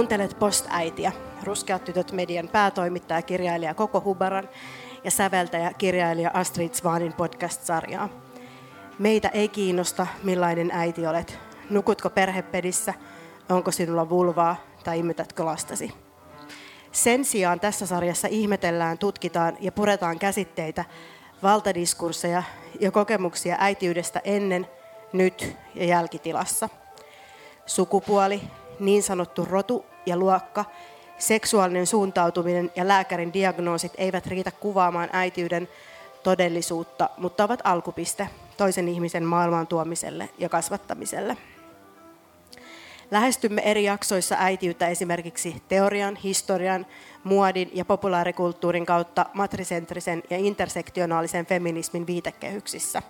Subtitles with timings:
[0.00, 1.12] Kuuntelet Post-äitiä,
[1.44, 4.48] Ruskeat tytöt median päätoimittaja, kirjailija Koko Hubaran
[5.04, 8.08] ja säveltäjä, kirjailija Astrid Svanin podcast-sarjaa.
[8.98, 11.38] Meitä ei kiinnosta, millainen äiti olet.
[11.70, 12.94] Nukutko perhepedissä,
[13.48, 15.92] onko sinulla vulvaa tai imetätkö lastasi.
[16.92, 20.84] Sen sijaan tässä sarjassa ihmetellään, tutkitaan ja puretaan käsitteitä,
[21.42, 22.42] valtadiskursseja
[22.80, 24.66] ja kokemuksia äitiydestä ennen,
[25.12, 26.68] nyt ja jälkitilassa.
[27.66, 28.42] Sukupuoli,
[28.78, 30.64] niin sanottu rotu ja luokka,
[31.18, 35.68] seksuaalinen suuntautuminen ja lääkärin diagnoosit eivät riitä kuvaamaan äitiyden
[36.22, 41.36] todellisuutta, mutta ovat alkupiste toisen ihmisen maailmaan tuomiselle ja kasvattamiselle.
[43.10, 46.86] Lähestymme eri jaksoissa äitiyttä esimerkiksi teorian, historian,
[47.24, 53.02] muodin ja populaarikulttuurin kautta matrisentrisen ja intersektionaalisen feminismin viitekehyksissä.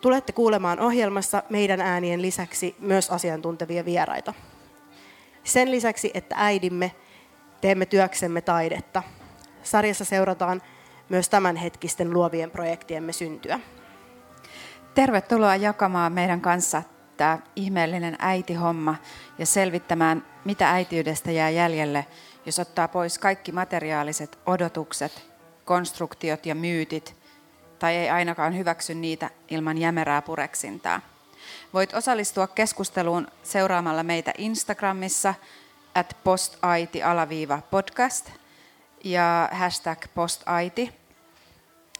[0.00, 4.34] Tulette kuulemaan ohjelmassa meidän äänien lisäksi myös asiantuntevia vieraita.
[5.44, 6.92] Sen lisäksi, että äidimme,
[7.60, 9.02] teemme työksemme taidetta.
[9.62, 10.62] Sarjassa seurataan
[11.08, 13.60] myös tämänhetkisten luovien projektiemme syntyä.
[14.94, 16.82] Tervetuloa jakamaan meidän kanssa
[17.16, 18.96] tämä ihmeellinen äitihomma
[19.38, 22.06] ja selvittämään, mitä äitiydestä jää jäljelle,
[22.46, 25.30] jos ottaa pois kaikki materiaaliset odotukset,
[25.64, 27.16] konstruktiot ja myytit,
[27.78, 31.00] tai ei ainakaan hyväksy niitä ilman jämerää pureksintaa.
[31.74, 35.34] Voit osallistua keskusteluun seuraamalla meitä Instagramissa
[35.94, 38.30] at postaiti-podcast
[39.04, 40.92] ja hashtag postaiti.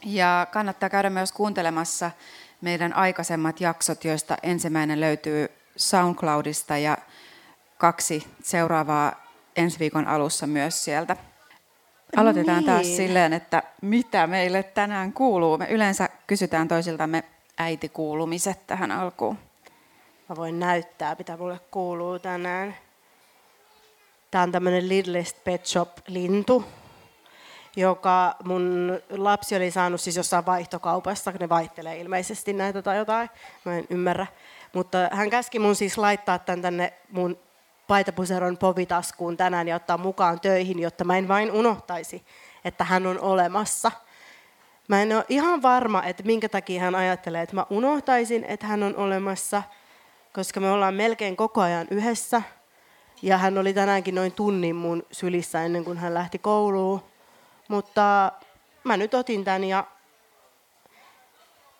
[0.04, 2.10] Ja kannattaa käydä myös kuuntelemassa
[2.60, 6.98] meidän aikaisemmat jaksot, joista ensimmäinen löytyy SoundCloudista ja
[7.78, 9.24] kaksi seuraavaa
[9.56, 11.16] ensi viikon alussa myös sieltä.
[12.16, 12.66] Aloitetaan niin.
[12.66, 15.58] taas silleen, että mitä meille tänään kuuluu.
[15.58, 17.24] Me yleensä kysytään toisiltamme
[17.58, 19.38] äitikuulumiset tähän alkuun.
[20.28, 22.76] Mä voin näyttää, mitä mulle kuuluu tänään.
[24.30, 26.64] Tää on tämmönen Littlest Pet Shop-lintu,
[27.76, 33.30] joka mun lapsi oli saanut siis jossain vaihtokaupassa, ne vaihtelee ilmeisesti näitä tai jotain,
[33.64, 34.26] mä en ymmärrä.
[34.72, 37.38] Mutta hän käski mun siis laittaa tämän tänne mun
[37.86, 42.26] paitapuseron povitaskuun tänään ja ottaa mukaan töihin, jotta mä en vain unohtaisi,
[42.64, 43.92] että hän on olemassa.
[44.88, 48.82] Mä en ole ihan varma, että minkä takia hän ajattelee, että mä unohtaisin, että hän
[48.82, 49.62] on olemassa,
[50.32, 52.42] koska me ollaan melkein koko ajan yhdessä.
[53.22, 57.02] Ja hän oli tänäänkin noin tunnin mun sylissä ennen kuin hän lähti kouluun.
[57.68, 58.32] Mutta
[58.84, 59.84] mä nyt otin tämän ja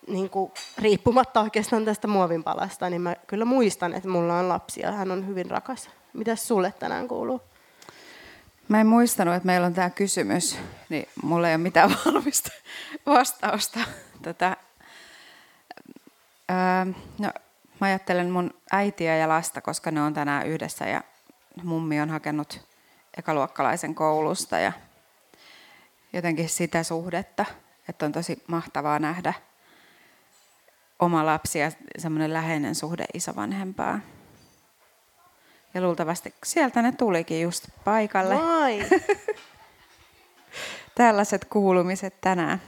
[0.07, 4.93] niin kuin, riippumatta oikeastaan tästä muovinpalasta, niin mä kyllä muistan, että mulla on lapsia.
[4.93, 5.91] Hän on hyvin rakas.
[6.13, 7.41] Mitäs sulle tänään kuuluu?
[8.69, 10.59] Mä en muistanut, että meillä on tämä kysymys,
[10.89, 12.51] niin mulla ei ole mitään valmista
[13.07, 13.81] vastausta.
[14.23, 14.57] Tätä.
[16.51, 17.31] Öö, no,
[17.81, 21.03] mä ajattelen mun äitiä ja lasta, koska ne on tänään yhdessä ja
[21.63, 22.61] mummi on hakenut
[23.19, 24.73] ekaluokkalaisen koulusta ja
[26.13, 27.45] jotenkin sitä suhdetta,
[27.89, 29.35] että on tosi mahtavaa nähdä
[30.99, 34.01] oma lapsi ja semmoinen läheinen suhde isovanhempaa.
[35.75, 38.35] Ja luultavasti sieltä ne tulikin just paikalle.
[38.35, 38.87] Moi!
[40.95, 42.63] Tällaiset kuulumiset tänään.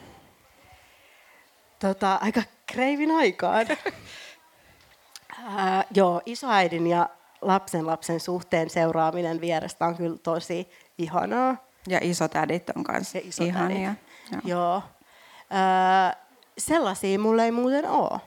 [1.78, 3.66] Tota, aika kreivin aikaan.
[5.58, 7.08] äh, joo, isoäidin ja
[7.40, 11.56] lapsen lapsen suhteen seuraaminen vierestä on kyllä tosi ihanaa.
[11.88, 13.94] Ja isotädit on kanssa ihania.
[14.32, 14.40] Joo.
[14.44, 14.76] joo.
[14.76, 16.16] Äh,
[16.58, 18.20] sellaisia mulla ei muuten ole.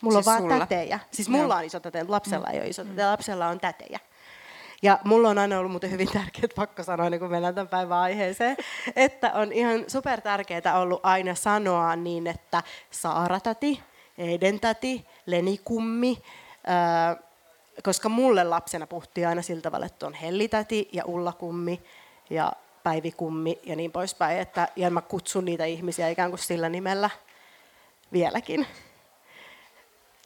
[0.00, 0.66] Mulla siis on vaan sulla.
[0.66, 0.98] tätejä.
[1.10, 1.60] Siis mulla no.
[1.60, 2.54] on iso täte, lapsella mm.
[2.54, 3.98] ei ole iso täte, lapsella on tätejä.
[4.82, 7.98] Ja mulla on aina ollut muuten hyvin tärkeää, pakko sanoa, niin kun mennään tämän päivän
[7.98, 8.56] aiheeseen,
[8.96, 13.82] että on ihan super tärkeää ollut aina sanoa niin, että Saara-täti,
[14.18, 16.22] Eden-täti, Lenikummi,
[16.68, 17.16] äh,
[17.82, 21.82] koska mulle lapsena puhuttiin aina sillä tavalla, että on Hellitäti ja Ullakummi
[22.30, 22.52] ja
[22.82, 24.38] Päivikummi ja niin poispäin.
[24.38, 27.10] Että, ja mä kutsun niitä ihmisiä ikään kuin sillä nimellä
[28.12, 28.66] vieläkin.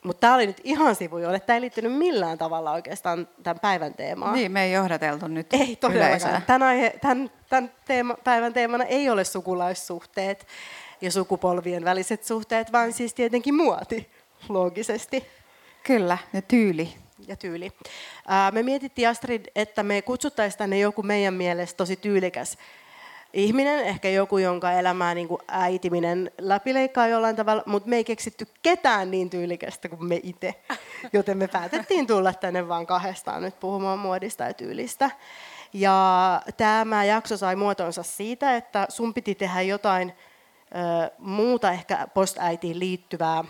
[0.04, 1.40] Mutta tämä oli nyt ihan sivujoille.
[1.40, 4.34] Tämä ei liittynyt millään tavalla oikeastaan tämän päivän teemaan.
[4.34, 6.42] Niin, me ei johdateltu nyt Ei todellakaan.
[6.42, 10.46] Tämän, aihe, tämän, tämän teema, päivän teemana ei ole sukulaissuhteet
[11.00, 14.10] ja sukupolvien väliset suhteet, vaan siis tietenkin muoti,
[14.48, 15.26] loogisesti.
[15.82, 16.94] Kyllä, ja tyyli.
[17.26, 17.70] Ja tyyli.
[18.52, 22.58] me mietittiin Astrid, että me kutsuttaisiin tänne joku meidän mielestä tosi tyylikäs
[23.32, 28.46] ihminen, ehkä joku, jonka elämää niin kuin äitiminen läpileikkaa jollain tavalla, mutta me ei keksitty
[28.62, 30.54] ketään niin tyylikästä kuin me itse.
[31.12, 35.10] Joten me päätettiin tulla tänne vaan kahdestaan nyt puhumaan muodista ja tyylistä.
[35.72, 42.78] Ja tämä jakso sai muotonsa siitä, että sun piti tehdä jotain ö, muuta ehkä postäitiin
[42.78, 43.44] liittyvää.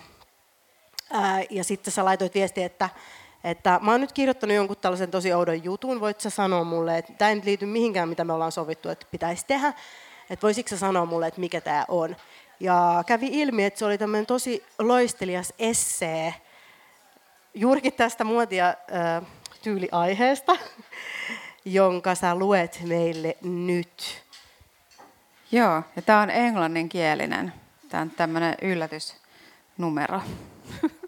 [1.11, 2.89] Ää, ja sitten sä laitoit viesti, että
[3.43, 7.13] että mä oon nyt kirjoittanut jonkun tällaisen tosi oudon jutun, voit sä sanoa mulle, että
[7.17, 9.73] tämä ei nyt liity mihinkään, mitä me ollaan sovittu, että pitäisi tehdä,
[10.29, 12.15] että voisitko sä sanoa mulle, että mikä tämä on.
[12.59, 16.33] Ja kävi ilmi, että se oli tämmöinen tosi loistelias essee
[17.53, 19.23] juurikin tästä muotia äh,
[19.63, 20.57] tyyliaiheesta,
[21.65, 24.23] jonka sä luet meille nyt.
[25.51, 27.53] Joo, ja tämä on englanninkielinen.
[27.89, 30.21] Tämä on tämmöinen yllätysnumero.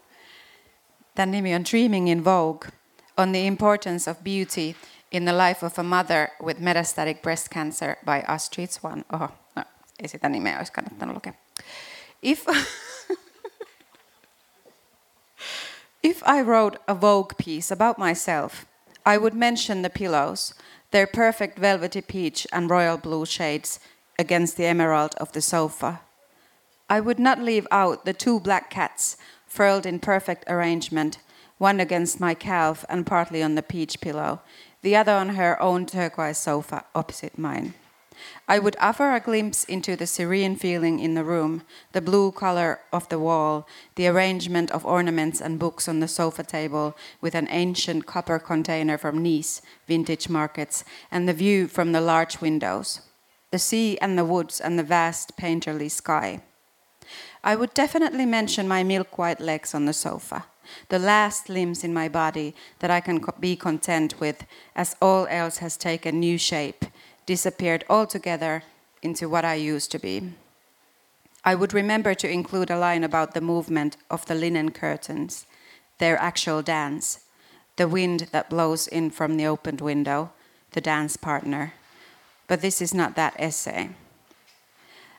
[1.16, 2.68] Tämän nimi on Dreaming in Vogue,
[3.16, 4.76] on the importance of beauty
[5.10, 9.04] in the life of a mother with metastatic breast cancer by Astrid Swan.
[9.12, 9.62] Oho, no,
[10.02, 11.32] ei sitä nimeä olisi kannattanut lukea.
[12.22, 12.46] If,
[16.02, 18.66] if I wrote a Vogue piece about myself,
[19.06, 20.54] I would mention the pillows,
[20.90, 23.80] their perfect velvety peach and royal blue shades
[24.18, 25.94] against the emerald of the sofa.
[26.90, 29.16] I would not leave out the two black cats
[29.56, 31.18] furled in perfect arrangement,
[31.56, 34.42] one against my calf and partly on the peach pillow,
[34.82, 37.72] the other on her own turquoise sofa opposite mine.
[38.46, 41.62] I would offer a glimpse into the serene feeling in the room,
[41.92, 46.44] the blue color of the wall, the arrangement of ornaments and books on the sofa
[46.44, 52.00] table with an ancient copper container from Nice vintage markets, and the view from the
[52.00, 53.00] large windows,
[53.50, 56.40] the sea and the woods and the vast painterly sky.
[57.46, 60.46] I would definitely mention my milk white legs on the sofa,
[60.88, 64.44] the last limbs in my body that I can be content with,
[64.74, 66.84] as all else has taken new shape,
[67.24, 68.64] disappeared altogether
[69.00, 70.32] into what I used to be.
[71.44, 75.46] I would remember to include a line about the movement of the linen curtains,
[75.98, 77.20] their actual dance,
[77.76, 80.32] the wind that blows in from the opened window,
[80.72, 81.74] the dance partner.
[82.48, 83.90] But this is not that essay.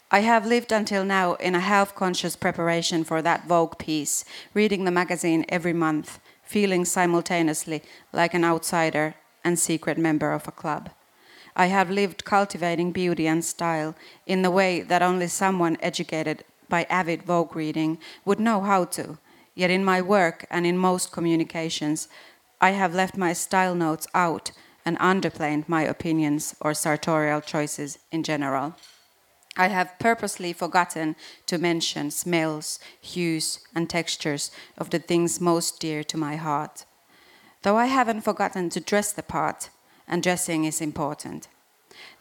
[0.10, 4.24] I have lived until now in a half conscious preparation for that Vogue piece,
[4.54, 7.84] reading the magazine every month, feeling simultaneously
[8.14, 10.92] like an outsider and secret member of a club.
[11.58, 13.96] I have lived cultivating beauty and style
[14.26, 19.18] in the way that only someone educated by avid Vogue reading would know how to.
[19.56, 22.08] Yet in my work and in most communications,
[22.62, 24.52] I have left my style notes out
[24.86, 28.76] and underplayed my opinions or sartorial choices in general.
[29.58, 31.16] I have purposely forgotten
[31.48, 36.86] to mention smells, hues, and textures of the things most dear to my heart.
[37.64, 39.72] Though I haven't forgotten to dress the part,
[40.08, 41.48] and dressing is important.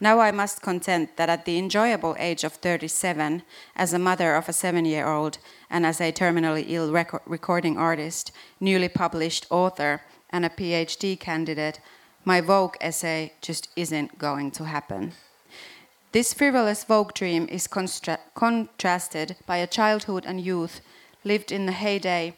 [0.01, 3.43] Now I must content that at the enjoyable age of 37,
[3.77, 5.37] as a mother of a seven year old
[5.69, 10.01] and as a terminally ill rec- recording artist, newly published author,
[10.31, 11.81] and a PhD candidate,
[12.25, 15.13] my Vogue essay just isn't going to happen.
[16.13, 20.81] This frivolous Vogue dream is contrasted by a childhood and youth
[21.25, 22.37] lived in the heyday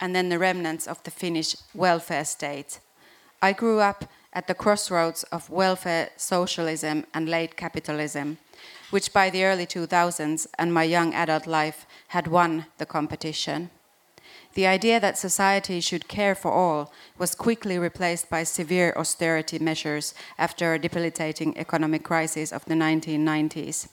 [0.00, 2.80] and then the remnants of the Finnish welfare state.
[3.40, 8.38] I grew up at the crossroads of welfare socialism and late capitalism,
[8.90, 13.70] which by the early 2000s and my young adult life had won the competition.
[14.54, 20.14] The idea that society should care for all was quickly replaced by severe austerity measures
[20.38, 23.88] after a debilitating economic crisis of the 1990s.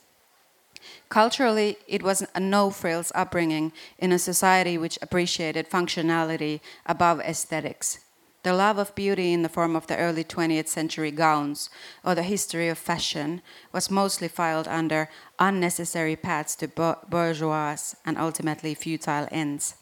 [1.10, 8.00] Culturally, it was a no frills upbringing in a society which appreciated functionality above aesthetics.
[8.44, 11.70] The love of beauty in the form of the early 20th century gowns
[12.04, 13.42] or the history of fashion
[13.72, 19.76] was mostly filed under unnecessary paths to bourgeois and ultimately futile ends.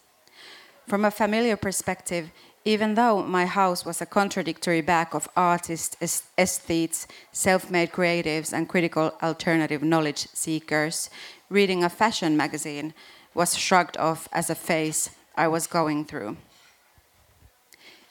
[0.89, 2.31] From a familiar perspective,
[2.65, 5.95] even though my house was a contradictory bag of artists,
[6.35, 11.11] aesthetes, self made creatives, and critical alternative knowledge seekers,
[11.47, 12.95] reading a fashion magazine
[13.35, 16.37] was shrugged off as a phase I was going through.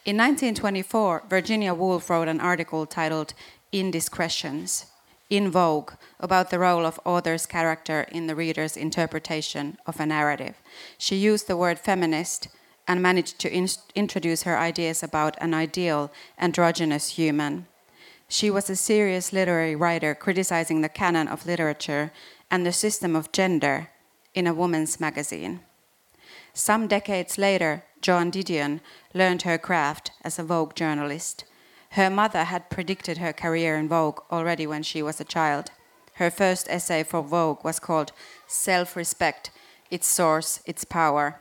[0.04, 3.34] In 1924, Virginia Woolf wrote an article titled
[3.72, 4.86] Indiscretions
[5.28, 10.54] in Vogue about the role of author's character in the reader's interpretation of a narrative.
[10.96, 12.46] She used the word feminist
[12.88, 17.66] and managed to in introduce her ideas about an ideal androgynous human.
[18.28, 22.10] She was a serious literary writer criticizing the canon of literature
[22.50, 23.90] and the system of gender
[24.34, 25.60] in a woman's magazine.
[26.54, 28.80] Some decades later, Joan Didion
[29.14, 31.44] learned her craft as a Vogue journalist.
[31.90, 35.70] Her mother had predicted her career in Vogue already when she was a child.
[36.14, 38.12] Her first essay for Vogue was called
[38.46, 39.50] Self Respect
[39.90, 41.40] Its Source, Its Power,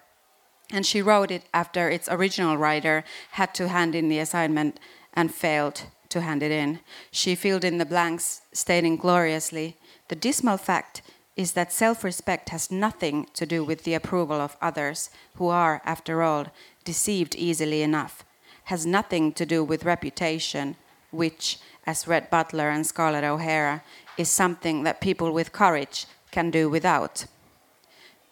[0.72, 4.80] and she wrote it after its original writer had to hand in the assignment
[5.14, 6.80] and failed to hand it in.
[7.12, 9.78] She filled in the blanks, stating gloriously
[10.10, 11.02] The dismal fact
[11.36, 15.82] is that self respect has nothing to do with the approval of others, who are,
[15.86, 16.48] after all,
[16.84, 18.24] deceived easily enough.
[18.66, 20.76] has nothing to do with reputation,
[21.12, 23.82] which, as Red Butler and Scarlett O'Hara,
[24.18, 27.26] is something that people with courage can do without.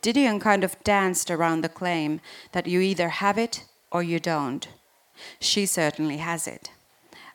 [0.05, 2.21] Didion kind of danced around the claim
[2.51, 4.67] that you either have it or you don't.
[5.39, 6.69] She certainly has it.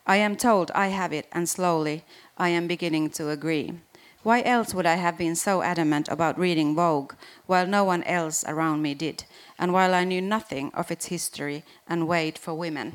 [0.07, 2.05] I am told I have it, and slowly
[2.37, 3.73] I am beginning to agree.
[4.23, 7.11] Why else would I have been so adamant about reading Vogue
[7.45, 9.25] while no one else around me did,
[9.59, 12.93] and while I knew nothing of its history and weight for women?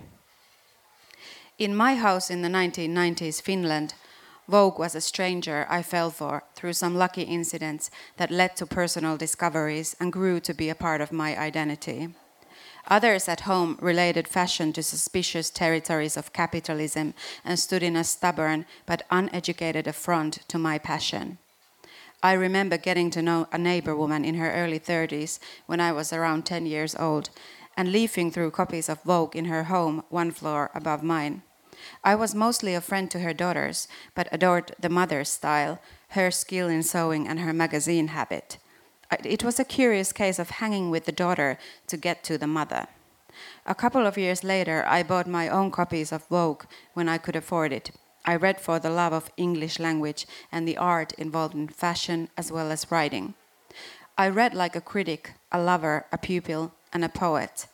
[1.59, 3.93] In my house in the 1990s Finland,
[4.49, 9.17] Vogue was a stranger I fell for through some lucky incidents that led to personal
[9.17, 12.15] discoveries and grew to be a part of my identity.
[12.89, 18.65] Others at home related fashion to suspicious territories of capitalism and stood in a stubborn
[18.87, 21.39] but uneducated affront to my passion.
[22.23, 26.13] I remember getting to know a neighbor woman in her early 30s when I was
[26.13, 27.31] around 10 years old
[27.77, 31.43] and leafing through copies of Vogue in her home one floor above mine.
[32.05, 35.81] I was mostly a friend to her daughters, but adored the mother's style,
[36.11, 38.59] her skill in sewing, and her magazine habit.
[39.25, 42.87] It was a curious case of hanging with the daughter to get to the mother.
[43.67, 46.65] A couple of years later, I bought my own copies of Vogue
[46.95, 47.91] when I could afford it.
[48.25, 52.51] I read for the love of English language and the art involved in fashion as
[52.51, 53.35] well as writing.
[54.19, 57.67] I read like a critic, a lover, a pupil, and a poet.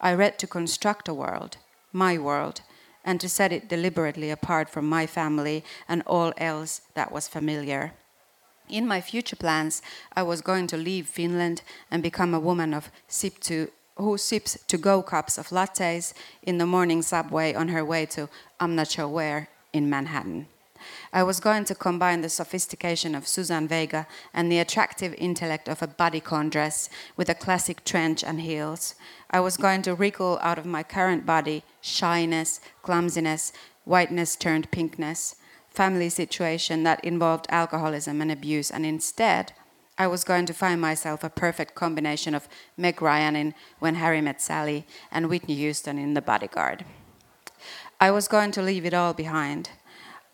[0.00, 1.56] I read to construct a world,
[1.92, 2.60] my world,
[3.04, 7.92] and to set it deliberately apart from my family and all else that was familiar.
[8.68, 9.82] In my future plans,
[10.16, 14.58] I was going to leave Finland and become a woman of sip to who sips
[14.66, 18.90] to go cups of lattes in the morning subway on her way to I'm not
[18.90, 20.46] sure where in Manhattan.
[21.12, 25.82] I was going to combine the sophistication of Suzanne Vega and the attractive intellect of
[25.82, 28.94] a bodycon dress with a classic trench and heels.
[29.30, 33.52] I was going to wriggle out of my current body shyness, clumsiness,
[33.84, 35.36] whiteness turned pinkness,
[35.70, 39.52] family situation that involved alcoholism and abuse, and instead,
[39.96, 44.20] I was going to find myself a perfect combination of Meg Ryan in When Harry
[44.20, 46.84] Met Sally and Whitney Houston in The Bodyguard.
[48.00, 49.70] I was going to leave it all behind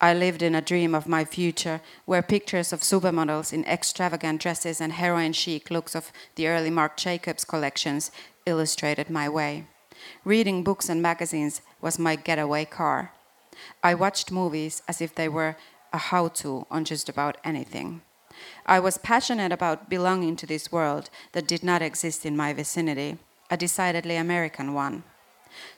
[0.02, 4.80] I lived in a dream of my future where pictures of supermodels in extravagant dresses
[4.80, 8.10] and heroin chic looks of the early Marc Jacobs collections
[8.46, 9.66] illustrated my way.
[10.24, 13.12] Reading books and magazines was my getaway car.
[13.82, 15.56] I watched movies as if they were
[15.92, 18.00] a how to on just about anything.
[18.64, 23.18] I was passionate about belonging to this world that did not exist in my vicinity,
[23.50, 25.02] a decidedly American one.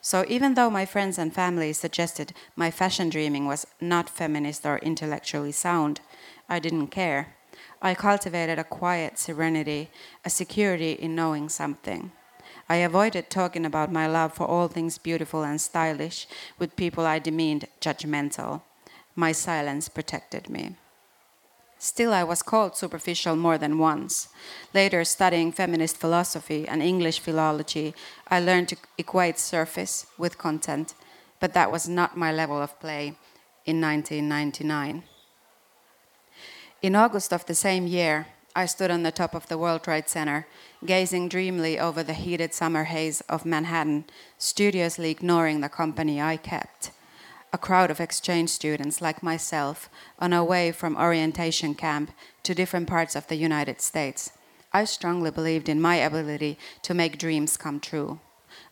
[0.01, 4.79] So even though my friends and family suggested my fashion dreaming was not feminist or
[4.79, 6.01] intellectually sound,
[6.49, 7.35] I didn't care.
[7.81, 9.91] I cultivated a quiet serenity,
[10.25, 12.13] a security in knowing something.
[12.69, 16.27] I avoided talking about my love for all things beautiful and stylish
[16.59, 18.63] with people I deemed judgmental.
[19.15, 20.77] My silence protected me.
[21.83, 24.29] Still, I was called superficial more than once.
[24.73, 27.93] Later, studying feminist philosophy and English philology,
[28.29, 30.95] I learned to equate surface with content,
[31.41, 33.17] but that was not my level of play
[33.67, 35.03] in 1999.
[36.83, 40.09] In August of the same year, I stood on the top of the World Trade
[40.09, 40.47] Center,
[40.87, 44.05] gazing dreamily over the heated summer haze of Manhattan,
[44.39, 46.93] studiously ignoring the company I kept
[47.53, 52.11] a crowd of exchange students like myself on our way from orientation camp
[52.43, 54.33] to different parts of the United States.
[54.73, 58.21] I strongly believed in my ability to make dreams come true.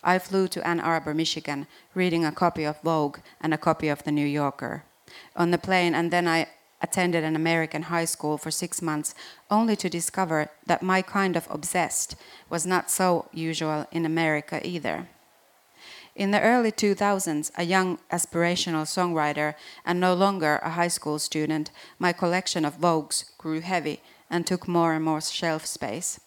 [0.03, 4.03] I flew to Ann Arbor, Michigan, reading a copy of Vogue and a copy of
[4.03, 4.83] The New Yorker.
[5.35, 6.47] On the plane, and then I
[6.81, 9.13] attended an American high school for six months,
[9.51, 12.15] only to discover that my kind of obsessed
[12.49, 15.07] was not so usual in America either.
[16.21, 21.71] In the early 2000s, a young aspirational songwriter and no longer a high school student,
[21.97, 26.19] my collection of Vogues grew heavy and took more and more shelf space.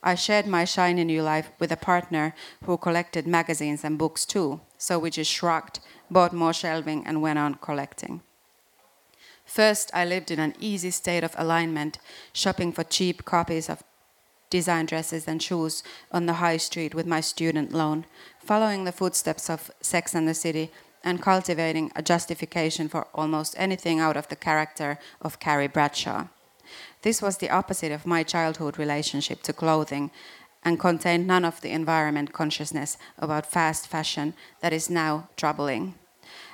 [0.00, 4.60] I shared my shiny new life with a partner who collected magazines and books too,
[4.78, 8.22] so we just shrugged, bought more shelving, and went on collecting.
[9.44, 11.98] First, I lived in an easy state of alignment,
[12.32, 13.82] shopping for cheap copies of
[14.52, 15.82] design dresses and shoes
[16.12, 18.04] on the high street with my student loan,
[18.38, 20.70] following the footsteps of Sex and the City
[21.02, 26.26] and cultivating a justification for almost anything out of the character of Carrie Bradshaw.
[27.00, 30.10] This was the opposite of my childhood relationship to clothing
[30.62, 35.94] and contained none of the environment consciousness about fast fashion that is now troubling.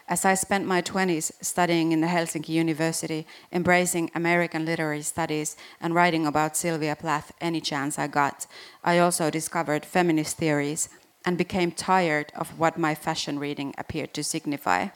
[0.09, 5.95] As I spent my 20s studying in the Helsinki University, embracing American literary studies, and
[5.95, 8.47] writing about Sylvia Plath any chance I got,
[8.83, 10.89] I also discovered feminist theories
[11.27, 14.89] and became tired of what my fashion reading appeared to signify.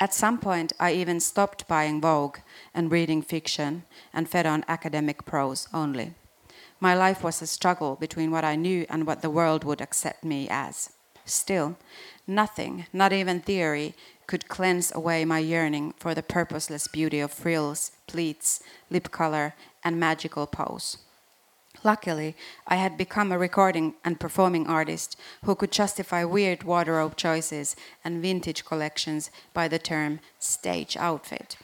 [0.00, 2.38] At some point, I even stopped buying Vogue
[2.74, 3.84] and reading fiction
[4.14, 6.14] and fed on academic prose only.
[6.80, 10.24] My life was a struggle between what I knew and what the world would accept
[10.24, 10.90] me as.
[11.24, 11.76] Still,
[12.26, 13.94] nothing, not even theory,
[14.26, 19.98] could cleanse away my yearning for the purposeless beauty of frills, pleats, lip color, and
[19.98, 20.98] magical pose.
[21.84, 22.36] Luckily,
[22.66, 27.74] I had become a recording and performing artist who could justify weird wardrobe choices
[28.04, 31.56] and vintage collections by the term stage outfit.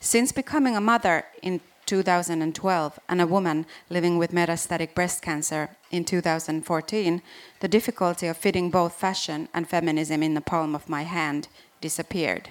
[0.00, 6.04] Since becoming a mother in 2012 and a woman living with metastatic breast cancer in
[6.04, 7.22] 2014,
[7.60, 11.48] the difficulty of fitting both fashion and feminism in the palm of my hand
[11.80, 12.50] disappeared.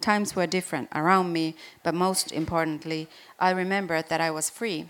[0.00, 3.08] Times were different around me, but most importantly,
[3.38, 4.88] I remembered that I was free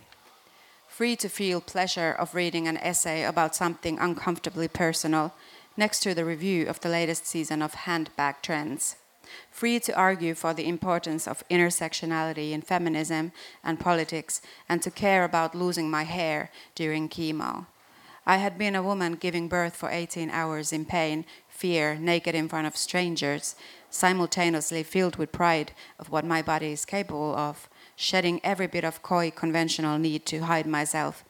[1.00, 5.32] free to feel pleasure of reading an essay about something uncomfortably personal
[5.74, 8.96] next to the review of the latest season of Handbag Trends.
[9.50, 13.32] Free to argue for the importance of intersectionality in feminism
[13.64, 17.64] and politics and to care about losing my hair during chemo.
[18.26, 21.24] I had been a woman giving birth for 18 hours in pain,
[21.60, 23.54] fear, naked in front of strangers,
[23.90, 29.02] simultaneously filled with pride of what my body is capable of, shedding every bit of
[29.02, 31.22] coy conventional need to hide myself.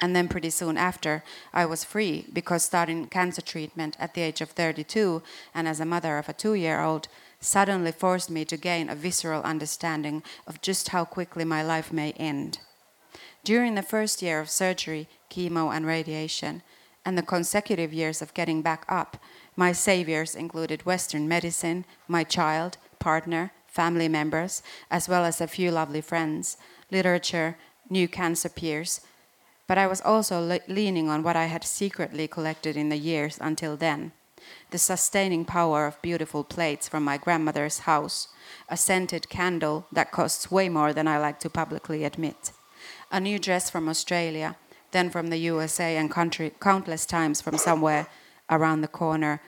[0.00, 1.22] And then pretty soon after,
[1.54, 5.22] I was free because starting cancer treatment at the age of 32
[5.54, 7.06] and as a mother of a two year old
[7.38, 12.10] suddenly forced me to gain a visceral understanding of just how quickly my life may
[12.12, 12.58] end.
[13.44, 16.62] During the first year of surgery, chemo, and radiation,
[17.06, 19.16] and the consecutive years of getting back up,
[19.56, 25.70] my saviors included Western medicine, my child, partner, family members, as well as a few
[25.70, 26.56] lovely friends,
[26.90, 27.56] literature,
[27.88, 29.00] new cancer peers.
[29.66, 33.38] But I was also le- leaning on what I had secretly collected in the years
[33.40, 34.12] until then
[34.70, 38.28] the sustaining power of beautiful plates from my grandmother's house,
[38.68, 42.52] a scented candle that costs way more than I like to publicly admit,
[43.10, 44.56] a new dress from Australia,
[44.92, 48.06] then from the USA and country, countless times from somewhere
[48.50, 49.40] around the corner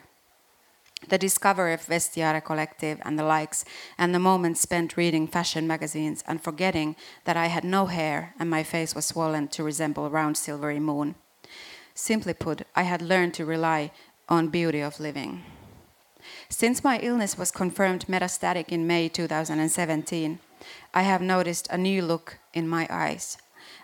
[1.07, 3.63] the discovery of Vestiaire Collective and the likes,
[3.97, 8.49] and the moments spent reading fashion magazines and forgetting that I had no hair and
[8.49, 11.15] my face was swollen to resemble a round silvery moon.
[11.95, 13.91] Simply put, I had learned to rely
[14.27, 15.43] on beauty of living.
[16.49, 20.39] Since my illness was confirmed metastatic in May 2017,
[20.93, 23.37] I have noticed a new look in my eyes.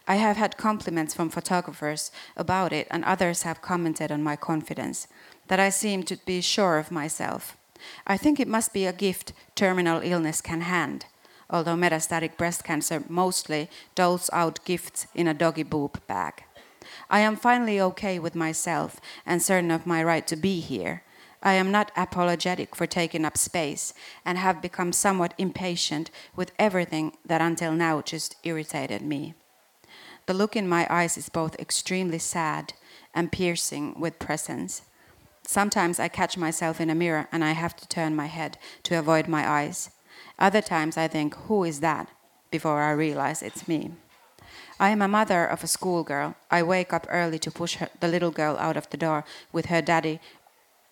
[0.07, 5.07] I have had compliments from photographers about it, and others have commented on my confidence
[5.47, 7.57] that I seem to be sure of myself.
[8.07, 11.05] I think it must be a gift terminal illness can hand,
[11.49, 16.43] although metastatic breast cancer mostly doles out gifts in a doggy boob bag.
[17.09, 21.03] I am finally okay with myself and certain of my right to be here.
[21.41, 23.93] I am not apologetic for taking up space
[24.25, 29.35] and have become somewhat impatient with everything that until now just irritated me.
[30.25, 32.73] The look in my eyes is both extremely sad
[33.13, 34.81] and piercing with presence.
[35.43, 38.97] Sometimes I catch myself in a mirror and I have to turn my head to
[38.97, 39.91] avoid my eyes.
[40.39, 42.09] Other times I think, who is that?
[42.55, 43.91] before I realize it's me.
[44.79, 46.35] I am a mother of a schoolgirl.
[46.49, 49.65] I wake up early to push her, the little girl out of the door with
[49.65, 50.19] her daddy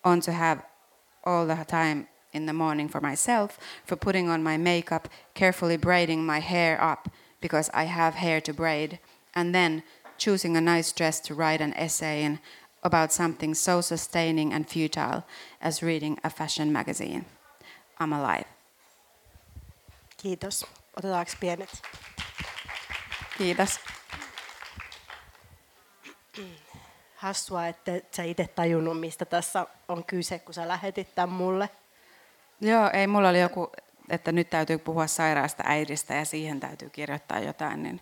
[0.02, 0.62] on to have
[1.24, 6.26] all the time in the morning for myself, for putting on my makeup, carefully braiding
[6.26, 7.08] my hair up
[7.40, 8.98] because I have hair to braid,
[9.34, 9.82] and then
[10.18, 12.38] choosing a nice dress to write an essay in
[12.82, 15.22] about something so sustaining and futile
[15.60, 17.24] as reading a fashion magazine.
[18.00, 18.44] I'm alive.
[20.16, 20.66] Kiitos.
[20.96, 21.82] Otetaanko pienet?
[23.38, 23.80] Kiitos.
[27.16, 31.68] Hassua, että sä itse tajunnut, mistä tässä on kyse, kun sä lähetit tämän mulle.
[32.60, 33.72] Joo, ei mulla oli joku,
[34.08, 38.00] että nyt täytyy puhua sairaasta äidistä ja siihen täytyy kirjoittaa jotain, niin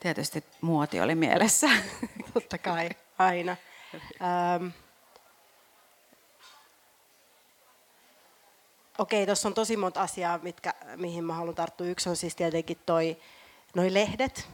[0.00, 1.68] tietysti muoti oli mielessä.
[2.34, 3.56] Totta kai, aina.
[4.22, 4.66] Ähm,
[8.98, 11.86] Okei, tuossa on tosi monta asiaa, mitkä, mihin mä haluan tarttua.
[11.86, 13.16] Yksi on siis tietenkin toi,
[13.74, 14.48] noi lehdet.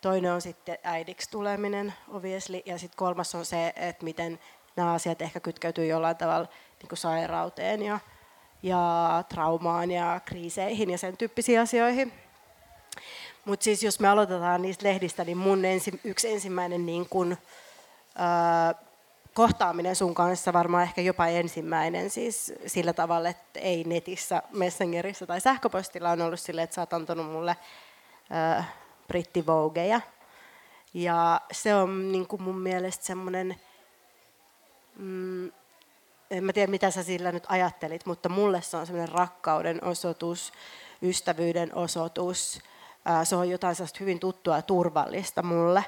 [0.00, 2.62] Toinen on sitten äidiksi tuleminen, obviously.
[2.66, 4.38] Ja sitten kolmas on se, että miten
[4.76, 6.48] nämä asiat ehkä kytkeytyy jollain tavalla
[6.80, 7.98] niin kuin sairauteen ja,
[8.62, 12.12] ja traumaan ja kriiseihin ja sen tyyppisiin asioihin.
[13.44, 17.36] Mutta siis jos me aloitetaan niistä lehdistä, niin mun ensi, yksi ensimmäinen niin kun,
[19.34, 25.40] kohtaaminen sun kanssa varmaan ehkä jopa ensimmäinen siis sillä tavalla, että ei netissä, Messengerissä tai
[25.40, 27.56] sähköpostilla on ollut sille, että sä oot antanut mulle
[28.56, 28.68] äh,
[29.08, 30.00] brittivougeja.
[30.94, 33.56] Ja se on niin kuin mun mielestä semmoinen
[34.96, 35.52] mm,
[36.30, 40.52] en mä tiedä mitä sä sillä nyt ajattelit, mutta mulle se on semmoinen rakkauden osoitus,
[41.02, 42.60] ystävyyden osoitus.
[43.24, 45.84] Se on jotain hyvin tuttua ja turvallista mulle.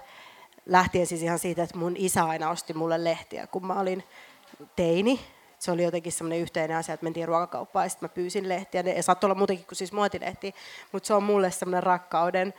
[0.66, 4.04] Lähtien siis ihan siitä, että mun isä aina osti mulle lehtiä, kun mä olin
[4.76, 5.20] teini.
[5.58, 8.82] Se oli jotenkin semmoinen yhteinen asia, että mentiin ruokakauppaan ja sitten mä pyysin lehtiä.
[8.82, 10.54] Ne saattoi olla muutenkin kuin siis muotilehti,
[10.92, 12.54] mutta se on mulle semmoinen rakkauden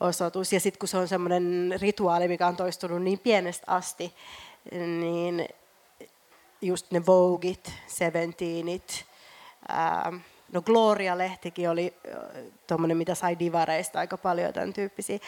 [0.00, 0.52] osoitus.
[0.52, 4.14] Ja sitten kun se on semmoinen rituaali, mikä on toistunut niin pienestä asti,
[4.72, 5.48] niin
[6.62, 9.04] just ne Vogeit, Seventeenit,
[10.52, 11.94] no Gloria-lehtikin oli
[12.66, 15.18] tuommoinen, mitä sai divareista aika paljon tämän tyyppisiä,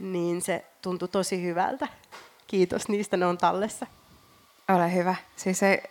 [0.00, 1.88] niin se tuntui tosi hyvältä.
[2.46, 3.86] Kiitos niistä, ne on tallessa.
[4.68, 5.14] Ole hyvä.
[5.36, 5.82] Siis se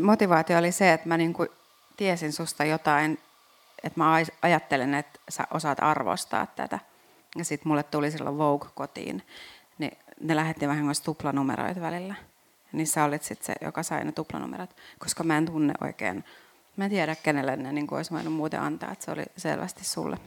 [0.00, 1.46] motivaatio oli se, että mä niinku
[1.96, 3.18] tiesin susta jotain,
[3.82, 6.78] että mä ajattelen, että sä osaat arvostaa tätä.
[7.36, 9.22] Ja sitten mulle tuli silloin Vogue kotiin,
[9.78, 12.14] niin ne lähetti vähän tuplanumeroita välillä.
[12.72, 16.24] Niin sä olit sitten se, joka sai ne tuplanumerot, koska mä en tunne oikein,
[16.76, 20.18] mä en tiedä kenelle ne niin olisi voinut muuten antaa, että se oli selvästi sulle.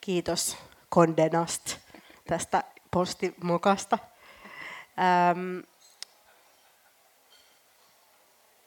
[0.00, 0.56] Kiitos
[0.88, 1.76] Kondenast
[2.26, 3.98] tästä postimokasta.
[4.98, 5.58] Ähm,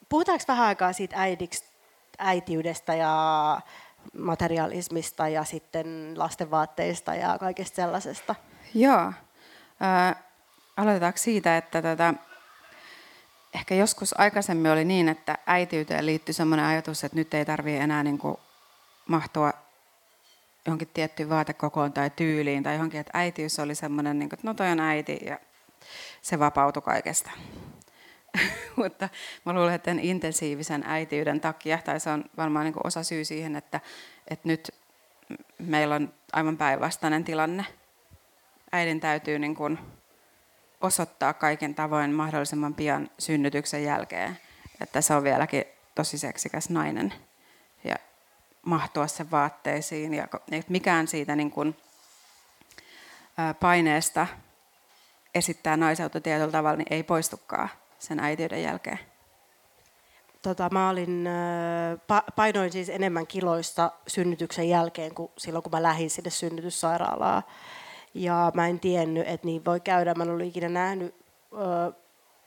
[0.09, 1.65] puhutaanko vähän aikaa siitä äidiksi,
[2.19, 3.61] äitiydestä ja
[4.17, 8.35] materialismista ja sitten lastenvaatteista ja kaikesta sellaisesta?
[8.73, 9.13] Joo.
[9.81, 10.15] Äh,
[10.77, 12.13] aloitetaanko siitä, että tätä,
[13.55, 18.03] ehkä joskus aikaisemmin oli niin, että äitiyteen liittyi sellainen ajatus, että nyt ei tarvitse enää
[18.03, 18.37] niin kuin
[19.07, 19.53] mahtua
[20.65, 24.53] johonkin tiettyyn vaatekokoon tai tyyliin tai johonkin, että äitiys oli semmoinen, niin kuin, että no
[24.53, 25.39] toi on äiti ja
[26.21, 27.31] se vapautui kaikesta.
[28.75, 29.09] Mutta
[29.45, 33.55] mä luulen, että intensiivisen äitiyden takia, tai se on varmaan niin kuin osa syy siihen,
[33.55, 33.79] että,
[34.27, 34.71] että nyt
[35.59, 37.65] meillä on aivan päinvastainen tilanne.
[38.71, 39.79] Äidin täytyy niin kuin
[40.81, 44.37] osoittaa kaiken tavoin mahdollisimman pian synnytyksen jälkeen,
[44.81, 45.63] että se on vieläkin
[45.95, 47.13] tosi seksikäs nainen
[47.83, 47.95] ja
[48.65, 50.27] mahtua sen vaatteisiin ja
[50.69, 51.75] mikään siitä niin kuin
[53.59, 54.27] paineesta
[55.35, 58.99] esittää naiseutta tietyllä tavalla niin ei poistukaan sen äitiyden jälkeen.
[60.41, 61.29] Tota, mä olin,
[62.35, 67.43] painoin siis enemmän kiloista synnytyksen jälkeen kuin silloin, kun mä lähdin sinne synnytyssairaalaan.
[68.15, 70.13] Ja mä en tiennyt, että niin voi käydä.
[70.13, 71.15] Mä en ollut ikinä nähnyt,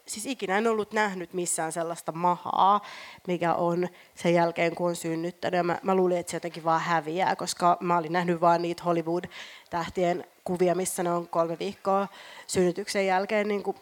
[0.07, 2.81] siis ikinä en ollut nähnyt missään sellaista mahaa,
[3.26, 5.66] mikä on sen jälkeen, kun on synnyttänyt.
[5.66, 10.24] mä, mä luulin, että se jotenkin vaan häviää, koska mä olin nähnyt vaan niitä Hollywood-tähtien
[10.44, 12.09] kuvia, missä ne on kolme viikkoa
[12.46, 13.76] synnytyksen jälkeen niin kuin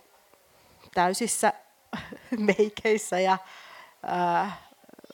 [0.94, 1.52] täysissä
[2.58, 3.38] meikeissä ja
[4.02, 4.65] ää,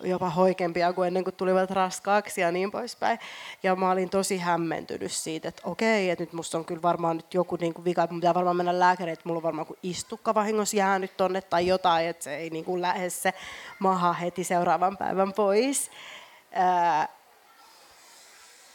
[0.05, 3.19] jopa hoikempia kuin ennen kuin tulivat raskaaksi ja niin poispäin.
[3.62, 7.35] Ja mä olin tosi hämmentynyt siitä, että okei, että nyt musta on kyllä varmaan nyt
[7.35, 9.79] joku niin kuin vika, että mun pitää varmaan mennä lääkäriin, että mulla on varmaan kuin
[9.83, 13.35] istukka vahingossa jäänyt tonne tai jotain, että se ei niin kuin lähde se
[13.79, 15.91] maha heti seuraavan päivän pois.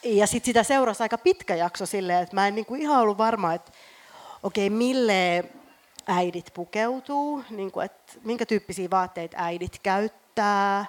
[0.04, 3.18] Ja sitten sitä seurasi aika pitkä jakso silleen, että mä en niin kuin ihan ollut
[3.18, 3.72] varma, että
[4.44, 5.44] okei, mille
[6.08, 10.88] äidit pukeutuu, niin kuin, että minkä tyyppisiä vaatteita äidit käyttää, ähm,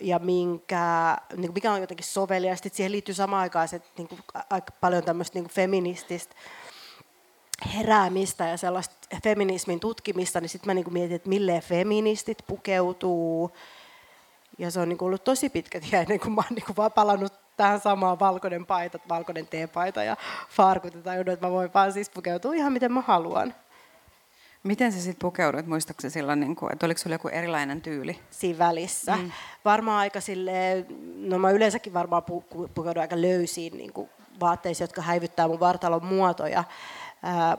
[0.00, 2.68] ja minkä, niin mikä on jotenkin soveliasta.
[2.72, 6.34] Siihen liittyy samaan aikaan se, niin kuin, aika paljon tämmöistä niin feminististä
[7.74, 13.56] heräämistä ja sellaista feminismin tutkimista, niin sitten mä niin mietin, että milleen feministit pukeutuu.
[14.58, 17.32] Ja se on niin ollut tosi pitkä tie ennen kuin mä oon niin vaan palannut
[17.56, 20.16] tähän samaan valkoinen paita, valkoinen teepaita ja
[20.50, 23.54] farkut ja tajunnut, että mä voin vaan siis pukeutua ihan miten mä haluan.
[24.62, 25.66] Miten sä sitten pukeudut?
[25.66, 28.18] Muistatko silloin, niin kuin, että oliko sulla joku erilainen tyyli?
[28.30, 29.16] Siinä välissä.
[29.16, 29.30] Mm.
[29.64, 35.02] Varmaan aika silleen, no mä yleensäkin varmaan pu- pukeudun aika löysiin niin kuin vaatteisiin, jotka
[35.02, 36.64] häivyttää mun vartalon muotoja,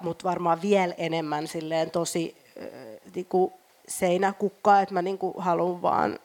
[0.02, 2.68] mutta varmaan vielä enemmän silleen tosi äh,
[3.16, 3.54] niin kuin
[3.88, 6.20] seinäkukkaa, että mä niin kuin haluan vaan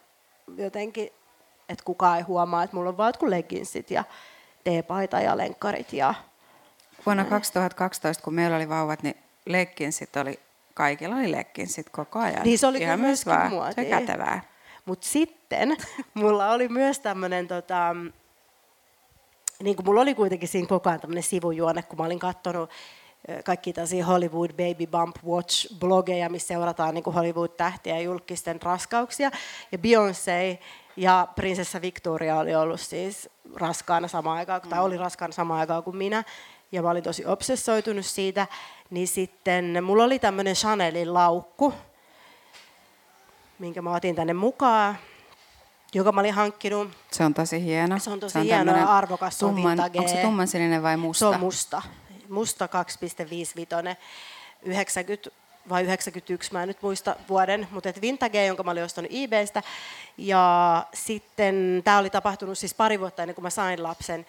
[0.57, 1.11] jotenkin
[1.69, 4.05] että kukaan ei huomaa, että mulla on vaan jotkut leggingsit ja
[4.65, 5.93] teepaita ja lenkkarit.
[5.93, 6.15] Ja...
[7.07, 10.41] Vuonna 2012, kun meillä oli vauvat, niin leggingsit oli,
[10.75, 12.43] kaikilla oli leggingsit koko ajan.
[12.43, 13.85] Niin se oli Ihan myös vaan, muotia.
[13.85, 14.41] Se kätevää.
[14.85, 15.77] Mutta sitten
[16.15, 17.97] mulla oli myös tämmöinen, tota,
[19.63, 22.71] niin kuin mulla oli kuitenkin siinä koko ajan tämmöinen sivujuone, kun mä olin katsonut
[23.45, 29.31] kaikki tällaisia Hollywood Baby Bump Watch blogeja, missä seurataan niin Hollywood-tähtiä ja julkisten raskauksia.
[29.73, 30.59] Ja Beyoncé
[30.97, 35.97] ja prinsessa Victoria oli ollut siis raskaana samaan aikaan, tai oli raskaana samaan aikaan kuin
[35.97, 36.25] minä.
[36.75, 38.47] Ja mä olin tosi obsessoitunut siitä.
[38.91, 41.75] Niin sitten mulla oli tämmöinen Chanelin laukku,
[43.59, 44.99] minkä mä otin tänne mukaan
[45.95, 46.89] joka mä olin hankkinut.
[47.11, 47.99] Se on tosi hieno.
[47.99, 49.39] Se on tosi se on hieno ja arvokas.
[49.39, 51.19] Tumman, onko se tummansininen vai musta?
[51.19, 51.83] Se on musta.
[52.29, 52.69] Musta
[53.93, 53.97] 2,55.
[54.63, 55.31] 90
[55.69, 59.63] vai 91, mä en nyt muista vuoden, mutta et vintage, jonka mä olin ostanut eBaystä.
[60.19, 64.27] Ja sitten tämä oli tapahtunut siis pari vuotta ennen kuin mä sain lapsen.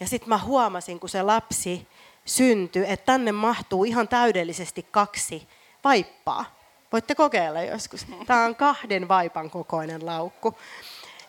[0.00, 1.88] Ja sitten mä huomasin, kun se lapsi
[2.24, 5.48] syntyi, että tänne mahtuu ihan täydellisesti kaksi
[5.84, 6.44] vaippaa.
[6.92, 8.06] Voitte kokeilla joskus.
[8.26, 10.58] Tämä on kahden vaipan kokoinen laukku.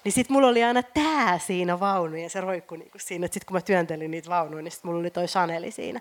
[0.03, 3.27] Niin sitten mulla oli aina tää siinä vaunu ja se roikku niinku siinä.
[3.27, 5.99] Sitten kun mä työntelin niitä vaunuja, niin sitten mulla oli toi Chaneli siinä.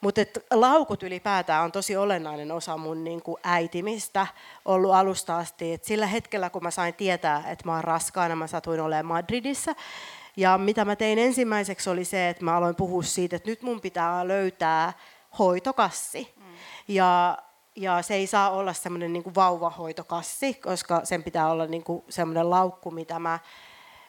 [0.00, 4.26] Mutta laukut ylipäätään on tosi olennainen osa mun niinku äitimistä
[4.64, 5.72] ollut alusta asti.
[5.72, 9.74] Et sillä hetkellä, kun mä sain tietää, että mä oon raskaana, mä satuin olemaan Madridissa.
[10.36, 13.80] Ja mitä mä tein ensimmäiseksi oli se, että mä aloin puhua siitä, että nyt mun
[13.80, 14.92] pitää löytää
[15.38, 16.34] hoitokassi.
[16.36, 16.42] Mm.
[16.88, 17.38] Ja
[17.76, 22.50] ja se ei saa olla semmoinen niin vauvahoitokassi, koska sen pitää olla niin kuin semmoinen
[22.50, 23.38] laukku, mitä mä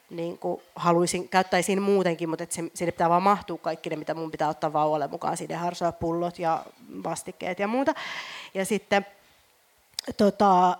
[0.09, 4.13] niin kuin haluaisin, käyttäisin muutenkin, mutta että se, sinne pitää vaan mahtua kaikki ne, mitä
[4.13, 6.65] mun pitää ottaa vauvalle mukaan, sinne harsoja, pullot ja
[7.03, 7.93] vastikkeet ja muuta.
[8.53, 9.05] Ja sitten
[10.17, 10.77] tota,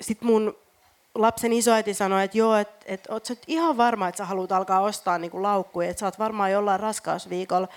[0.00, 0.56] sit mun
[1.14, 4.80] lapsen isoäiti sanoi, että joo, että et, oot sä ihan varma, että sä haluat alkaa
[4.80, 7.68] ostaa niin kuin laukkuja, että sä oot varmaan jollain raskausviikolla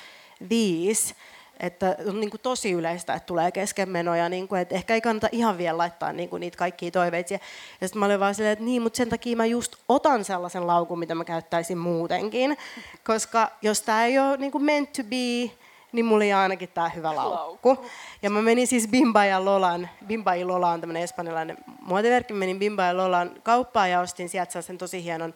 [0.49, 1.15] viisi,
[1.59, 5.29] että on niin kuin tosi yleistä, että tulee keskenmenoja, niin kuin, että ehkä ei kannata
[5.31, 7.33] ihan vielä laittaa niin kuin niitä kaikkia toiveita.
[7.33, 7.39] Ja
[7.87, 10.99] sitten mä olin vaan silleen, että niin, mutta sen takia mä just otan sellaisen laukun,
[10.99, 12.57] mitä mä käyttäisin muutenkin,
[13.05, 15.51] koska jos tämä ei ole niin kuin meant to be,
[15.91, 17.85] niin mulla oli ainakin tämä hyvä laukku.
[18.21, 22.59] Ja mä menin siis Bimba ja Lolan, Bimba ja Lola on tämmöinen espanjalainen muotiverkki, menin
[22.59, 25.33] Bimba ja Lolan kauppaan ja ostin sieltä sen tosi hienon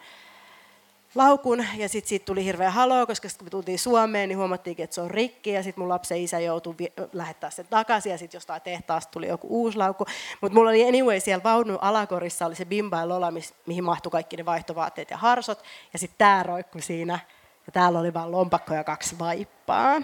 [1.16, 1.66] laukun.
[1.78, 5.02] Ja sitten siitä tuli hirveä haloo, koska kun me tultiin Suomeen, niin huomattiin, että se
[5.02, 5.52] on rikki.
[5.52, 8.12] Ja sitten mun lapsen isä joutui vi- lähettää sen takaisin.
[8.12, 10.06] Ja sitten jostain tehtaasta tuli joku uusi laukku.
[10.42, 13.34] Mutta mulla oli anyway siellä vaunun alakorissa oli se bimba ja lola,
[13.66, 15.64] mihin mahtui kaikki ne vaihtovaatteet ja harsot.
[15.94, 17.20] Ja sitten tämä roikku siinä.
[17.66, 20.02] Ja täällä oli vain lompakko ja kaksi vaippaa.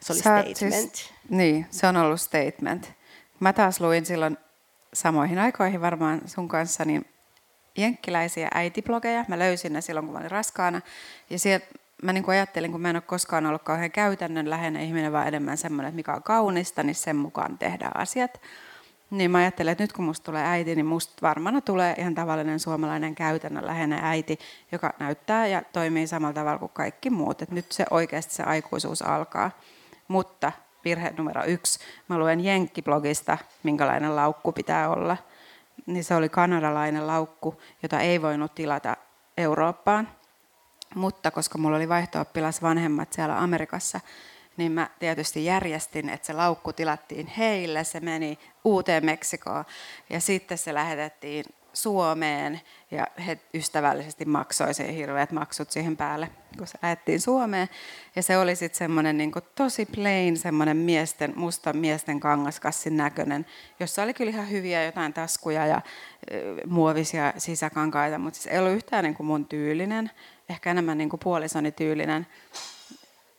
[0.00, 0.94] Se oli Sä, siis- statement.
[0.94, 2.92] Siis, niin, se on ollut statement.
[3.40, 4.38] Mä taas luin silloin
[4.94, 7.06] samoihin aikoihin varmaan sun kanssa, niin
[7.76, 9.24] jenkkiläisiä äitiblogeja.
[9.28, 10.80] Mä löysin ne silloin, kun mä olin raskaana.
[11.30, 11.66] Ja sieltä
[12.02, 15.56] mä niin ajattelin, kun mä en ole koskaan ollut kauhean käytännön läheinen ihminen, vaan enemmän
[15.56, 18.40] semmoinen, että mikä on kaunista, niin sen mukaan tehdään asiat.
[19.10, 22.60] Niin mä ajattelin, että nyt kun musta tulee äiti, niin musta varmana tulee ihan tavallinen
[22.60, 23.14] suomalainen
[23.60, 24.38] läheinen äiti,
[24.72, 27.42] joka näyttää ja toimii samalla tavalla kuin kaikki muut.
[27.42, 29.50] Et nyt se oikeasti se aikuisuus alkaa.
[30.08, 30.52] Mutta
[30.84, 35.16] virhe numero yksi, mä luen Jenkki-blogista, minkälainen laukku pitää olla–
[35.86, 38.96] niin se oli kanadalainen laukku, jota ei voinut tilata
[39.36, 40.08] Eurooppaan.
[40.94, 42.24] Mutta koska mulla oli vaihto
[42.62, 44.00] vanhemmat siellä Amerikassa,
[44.56, 49.64] niin mä tietysti järjestin, että se laukku tilattiin heille, se meni uuteen Meksikoon.
[50.10, 51.44] Ja sitten se lähetettiin
[51.82, 52.60] Suomeen
[52.90, 57.68] ja he ystävällisesti maksoi sen hirveät maksut siihen päälle, kun se Suomeen.
[58.16, 63.46] Ja se oli sitten semmoinen niin tosi plain, semmoinen miesten, musta miesten kangaskassin näköinen,
[63.80, 65.80] jossa oli kyllä ihan hyviä jotain taskuja ja
[66.66, 70.10] muovisia sisäkankaita, mutta siis ei ollut yhtään niin kuin mun tyylinen,
[70.48, 72.26] ehkä enemmän niin kuin puolisoni tyylinen.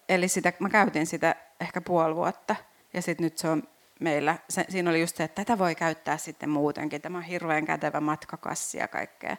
[0.09, 2.55] Eli sitä, mä käytin sitä ehkä puoli vuotta
[2.93, 3.63] ja sitten nyt se on
[3.99, 7.01] meillä, se, siinä oli just se, että tätä voi käyttää sitten muutenkin.
[7.01, 9.37] Tämä on hirveän kätevä matkakassi ja kaikkea.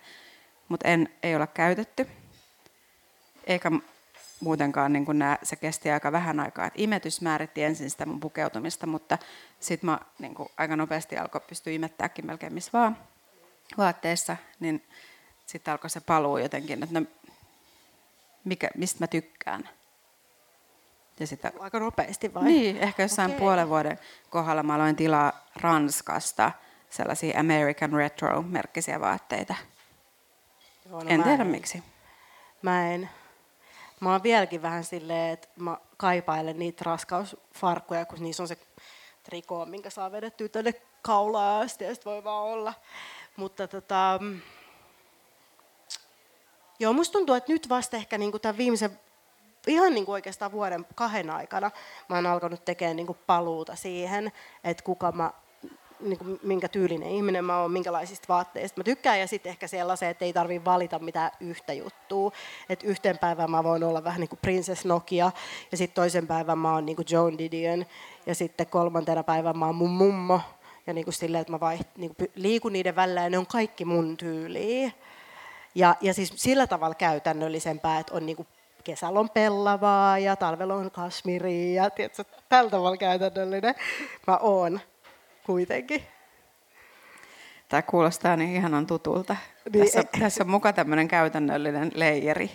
[0.69, 0.89] Mutta
[1.23, 2.07] ei ole käytetty.
[3.47, 3.71] Eikä
[4.41, 6.67] muutenkaan niin nää, se kesti aika vähän aikaa.
[6.67, 9.19] Et imetys määritti ensin sitä mun pukeutumista, mutta
[9.61, 12.97] sitten mä niin aika nopeasti alkoi pystyä imettääkin melkein missä vaan
[13.79, 14.85] vaatteessa, niin
[15.47, 17.07] sitten alkoi se paluu jotenkin, että no,
[18.45, 19.69] mikä, mistä mä tykkään.
[21.21, 22.45] Ja sitä, Aika nopeasti vai?
[22.45, 23.39] Niin, ehkä jossain okay.
[23.39, 23.99] puolen vuoden
[24.31, 26.53] kohdalla mä aloin tilaa Ranskasta
[26.91, 29.55] sellaisia American Retro-merkkisiä vaatteita.
[30.91, 31.47] Joo, no en tiedä en.
[31.47, 31.83] miksi.
[32.63, 33.11] Mä en.
[34.01, 38.59] Mä oon vieläkin vähän silleen, että mä kaipailen niitä raskausfarkkuja, kun niissä on se
[39.23, 42.75] trikoo, minkä saa vedettyä tänne kaulaan asti ja voi vaan olla.
[43.37, 44.41] Mutta tota, mm,
[46.79, 49.01] joo, musta tuntuu, että nyt vasta ehkä niin tämän viimeisen
[49.67, 51.71] ihan niin kuin oikeastaan vuoden kahden aikana
[52.09, 54.33] mä oon alkanut tekemään niin kuin paluuta siihen,
[54.65, 55.31] että kuka mä
[56.01, 60.09] niin kuin, minkä tyylinen ihminen mä oon, minkälaisista vaatteista mä tykkään, ja sitten ehkä sellaisen,
[60.09, 62.33] että ei tarvitse valita mitään yhtä juttua.
[62.69, 65.33] Että yhten päivän mä voin olla vähän niin kuin Princess Nokia,
[65.73, 67.87] ja sitten toisen päivän mä oon niin kuin Joan Didion,
[68.27, 70.41] ja sitten kolmantena päivän mä oon mun mummo,
[70.87, 73.47] ja niin kuin silleen, että mä vaiht, niin kuin liikun niiden välillä, ja ne on
[73.47, 74.91] kaikki mun tyyliä.
[75.75, 78.49] Ja, ja siis sillä tavalla käytännöllisempää, että on niin kuin
[78.85, 83.75] kesällä on pellavaa ja talvella on kasmiria ja tiedätkö, tällä tavalla käytännöllinen
[84.27, 84.81] mä oon
[85.47, 86.03] kuitenkin.
[87.69, 89.37] Tämä kuulostaa niin ihanan tutulta.
[89.73, 92.51] Niin, tässä, e- tässä on muka tämmöinen käytännöllinen leijeri.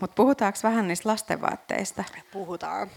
[0.00, 2.04] Mutta puhutaanko vähän niistä lastenvaatteista?
[2.32, 2.90] Puhutaan.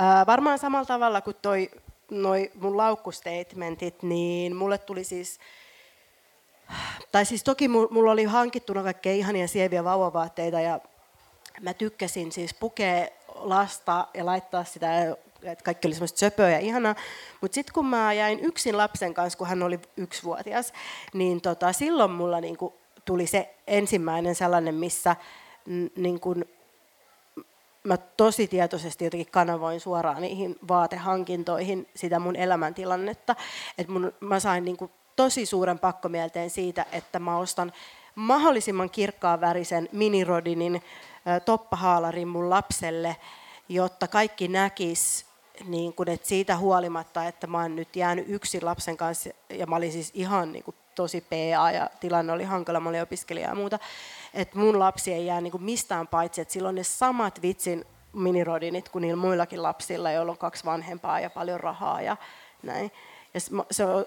[0.00, 1.70] Äh, varmaan samalla tavalla kuin toi
[2.12, 5.40] noi mun laukkustatementit, niin mulle tuli siis,
[7.12, 10.80] tai siis toki mulla oli hankittuna kaikkea ihania sieviä vauvavaatteita ja
[11.60, 16.94] mä tykkäsin siis pukea lasta ja laittaa sitä, että kaikki oli semmoista söpöä ja ihanaa.
[17.40, 20.72] Mutta sitten kun mä jäin yksin lapsen kanssa, kun hän oli yksivuotias,
[21.14, 25.16] niin tota, silloin mulla niinku tuli se ensimmäinen sellainen, missä
[25.96, 26.44] niin kun,
[27.84, 33.36] mä tosi tietoisesti jotenkin kanavoin suoraan niihin vaatehankintoihin sitä mun elämäntilannetta.
[33.78, 34.76] että mun, mä sain niin
[35.16, 37.72] tosi suuren pakkomielteen siitä, että mä ostan
[38.14, 40.82] mahdollisimman kirkkaan värisen minirodinin
[41.44, 43.16] toppahaalarin mun lapselle,
[43.68, 45.26] jotta kaikki näkis,
[45.64, 49.76] niin kun, että siitä huolimatta, että mä oon nyt jäänyt yksin lapsen kanssa, ja mä
[49.76, 53.54] olin siis ihan niin kuin, tosi PA ja tilanne oli hankala, mä olin opiskelija ja
[53.54, 53.78] muuta,
[54.34, 58.88] että mun lapsi ei jää niin kuin mistään paitsi, että silloin ne samat vitsin minirodinit
[58.88, 62.16] kuin niillä muillakin lapsilla, joilla on kaksi vanhempaa ja paljon rahaa ja
[62.62, 62.92] näin.
[63.34, 63.40] Ja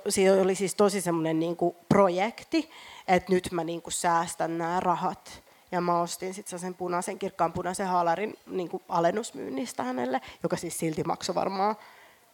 [0.10, 1.58] se, oli siis tosi semmoinen niin
[1.90, 2.72] projekti,
[3.08, 5.44] että nyt mä niin kuin säästän nämä rahat.
[5.72, 10.78] Ja mä ostin sitten sen punaisen, kirkkaan punaisen haalarin niin kuin alennusmyynnistä hänelle, joka siis
[10.78, 11.76] silti maksoi varmaan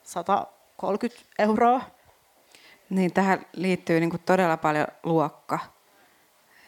[0.03, 1.81] 130 euroa.
[2.89, 5.59] Niin, tähän liittyy niin kuin todella paljon luokka.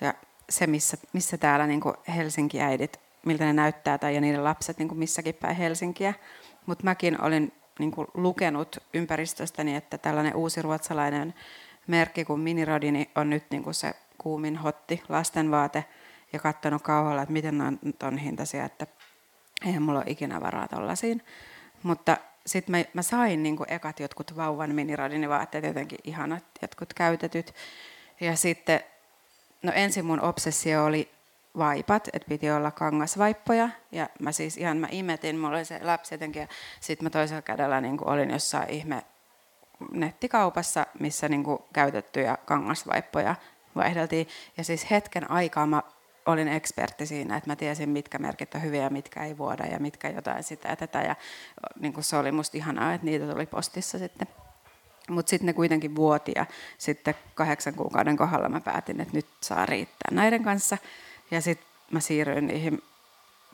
[0.02, 0.14] Ja
[0.50, 4.88] se, missä, missä täällä niin kuin Helsinki-äidit, miltä ne näyttää, tai ja niiden lapset niin
[4.88, 6.14] kuin missäkin päin Helsinkiä.
[6.66, 11.34] Mutta mäkin olin niin kuin lukenut ympäristöstäni, että tällainen uusi ruotsalainen
[11.88, 15.86] merkki kuin Minirodini on nyt niin kuin se kuumin hotti lastenvaate
[16.34, 18.88] ja katsonut kauhalla, että miten ne on ton hintaisia, että
[19.66, 21.22] eihän mulla ole ikinä varaa tollaisiin.
[21.84, 27.54] Mutta sitten mä, mä sain niin ekat jotkut vauvan minirodinivaatteet, jotenkin ihanat jotkut käytetyt.
[28.22, 28.80] Ja sitten,
[29.64, 31.12] no ensin mun obsessio oli
[31.58, 33.70] vaipat, että piti olla kangasvaippoja.
[33.92, 36.42] Ja mä siis ihan mä imetin, mulla oli se lapsi jotenkin.
[36.42, 36.48] Ja
[36.80, 39.04] sitten mä toisella kädellä niin olin jossain ihme
[39.92, 41.44] nettikaupassa, missä niin
[41.74, 43.36] käytettyjä kangasvaippoja
[43.76, 44.28] vaihdeltiin.
[44.58, 45.84] Ja siis hetken aikaa mä
[46.26, 49.80] olin ekspertti siinä, että mä tiesin, mitkä merkit on hyviä ja mitkä ei vuoda ja
[49.80, 51.02] mitkä jotain sitä ja tätä.
[51.02, 51.16] Ja
[51.80, 54.28] niin kuin se oli musta ihanaa, että niitä tuli postissa sitten.
[55.10, 56.46] Mutta sitten ne kuitenkin vuoti ja
[56.78, 60.78] sitten kahdeksan kuukauden kohdalla mä päätin, että nyt saa riittää näiden kanssa.
[61.32, 62.82] Ja sitten mä siirryin niihin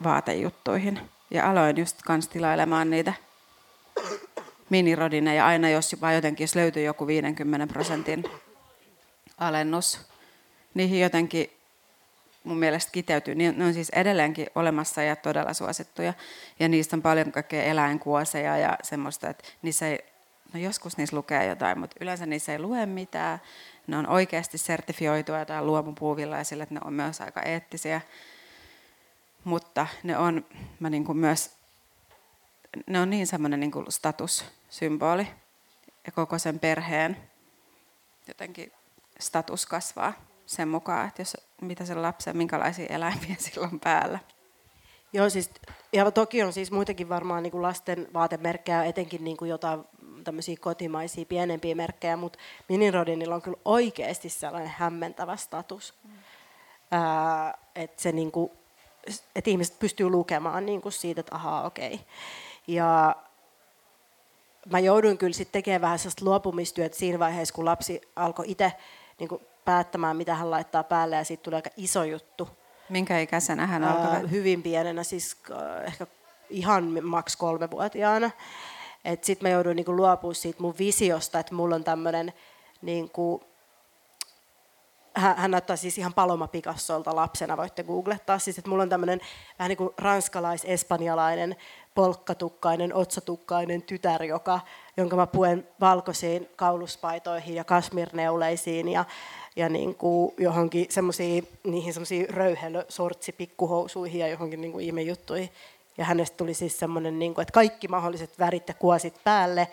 [0.02, 3.12] vaatejuttuihin ja aloin just kans tilailemaan niitä
[4.70, 8.24] minirodineja aina, jos vaan jotenkin jos löytyy joku 50 prosentin
[9.38, 10.00] alennus.
[10.74, 11.59] Niihin jotenkin
[12.44, 13.34] mun mielestä kiteytyy.
[13.34, 16.14] Ne on siis edelleenkin olemassa ja todella suosittuja.
[16.60, 19.98] Ja niistä on paljon kaikkea eläinkuoseja ja semmoista, että niissä ei,
[20.52, 23.40] no joskus niissä lukee jotain, mutta yleensä niissä ei lue mitään.
[23.86, 28.00] Ne on oikeasti sertifioitua jotain luomupuuvilla sillä, että ne on myös aika eettisiä.
[29.44, 30.46] Mutta ne on,
[30.80, 31.50] mä niin kuin myös,
[32.86, 35.26] ne on niin semmoinen niin statussymboli
[36.06, 37.16] ja koko sen perheen
[38.28, 38.72] jotenkin
[39.20, 44.18] status kasvaa sen mukaan, että jos, mitä se lapsen, minkälaisia eläimiä sillä on päällä.
[45.12, 45.50] Joo, siis,
[45.92, 49.84] ja toki on siis muitakin varmaan niin kuin lasten vaatemerkkejä, etenkin niin kuin jotain
[50.24, 55.94] tämmöisiä kotimaisia pienempiä merkkejä, mutta Minirodinilla on kyllä oikeasti sellainen hämmentävä status.
[56.04, 56.10] Mm.
[56.90, 58.50] Ää, että se niin kuin,
[59.36, 61.94] että ihmiset pystyy lukemaan niin kuin siitä, että ahaa, okei.
[61.94, 62.06] Okay.
[62.66, 63.16] Ja
[64.70, 68.72] mä jouduin kyllä sitten tekemään vähän sellaista luopumistyötä siinä vaiheessa, kun lapsi alkoi itse
[69.18, 72.48] niin kuin päättämään, mitä hän laittaa päälle, ja siitä tuli aika iso juttu.
[72.88, 74.30] Minkä ikäisenä hän alkoi?
[74.30, 75.36] hyvin pienenä, siis
[75.86, 76.06] ehkä
[76.50, 78.30] ihan maks kolmevuotiaana.
[79.22, 82.32] Sitten mä jouduin niinku luopumaan siitä mun visiosta, että mulla on tämmöinen,
[82.82, 83.44] niinku,
[85.16, 88.38] hän, hän näyttää siis ihan Paloma Picassolta lapsena, voitte googlettaa.
[88.38, 89.20] Siis, että mulla on tämmöinen
[89.58, 91.56] vähän niin kuin ranskalais-espanjalainen
[91.94, 94.60] polkkatukkainen, otsatukkainen tytär, joka,
[94.96, 99.04] jonka mä puen valkoisiin kauluspaitoihin ja kasmirneuleisiin ja
[99.56, 105.50] ja niin kuin johonkin semmoisiin, niihin semmoisiin röyhelösortsi pikkuhousuihin ja johonkin niin kuin ihmejuttuihin.
[105.98, 109.68] Ja hänestä tuli siis semmoinen, niin kuin, että kaikki mahdolliset värit ja kuosit päälle,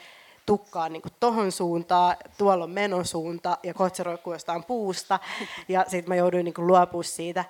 [0.46, 5.20] tukkaan niin tohon suuntaan, tuolla on menosuunta ja kotseroikkuu jostain puusta.
[5.68, 7.46] Ja sitten mä jouduin niin luopumaan siitä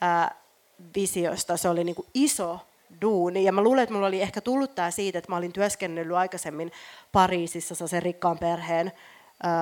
[0.00, 0.34] ää,
[0.96, 1.56] visiosta.
[1.56, 2.60] Se oli niin iso
[3.00, 3.44] duuni.
[3.44, 6.72] Ja mä luulen, että mulla oli ehkä tullut tämä siitä, että mä olin työskennellyt aikaisemmin
[7.12, 8.92] Pariisissa sen rikkaan perheen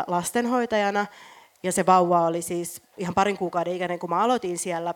[0.06, 1.06] lastenhoitajana.
[1.62, 4.94] Ja se vauva oli siis ihan parin kuukauden ikäinen, kun mä aloitin siellä.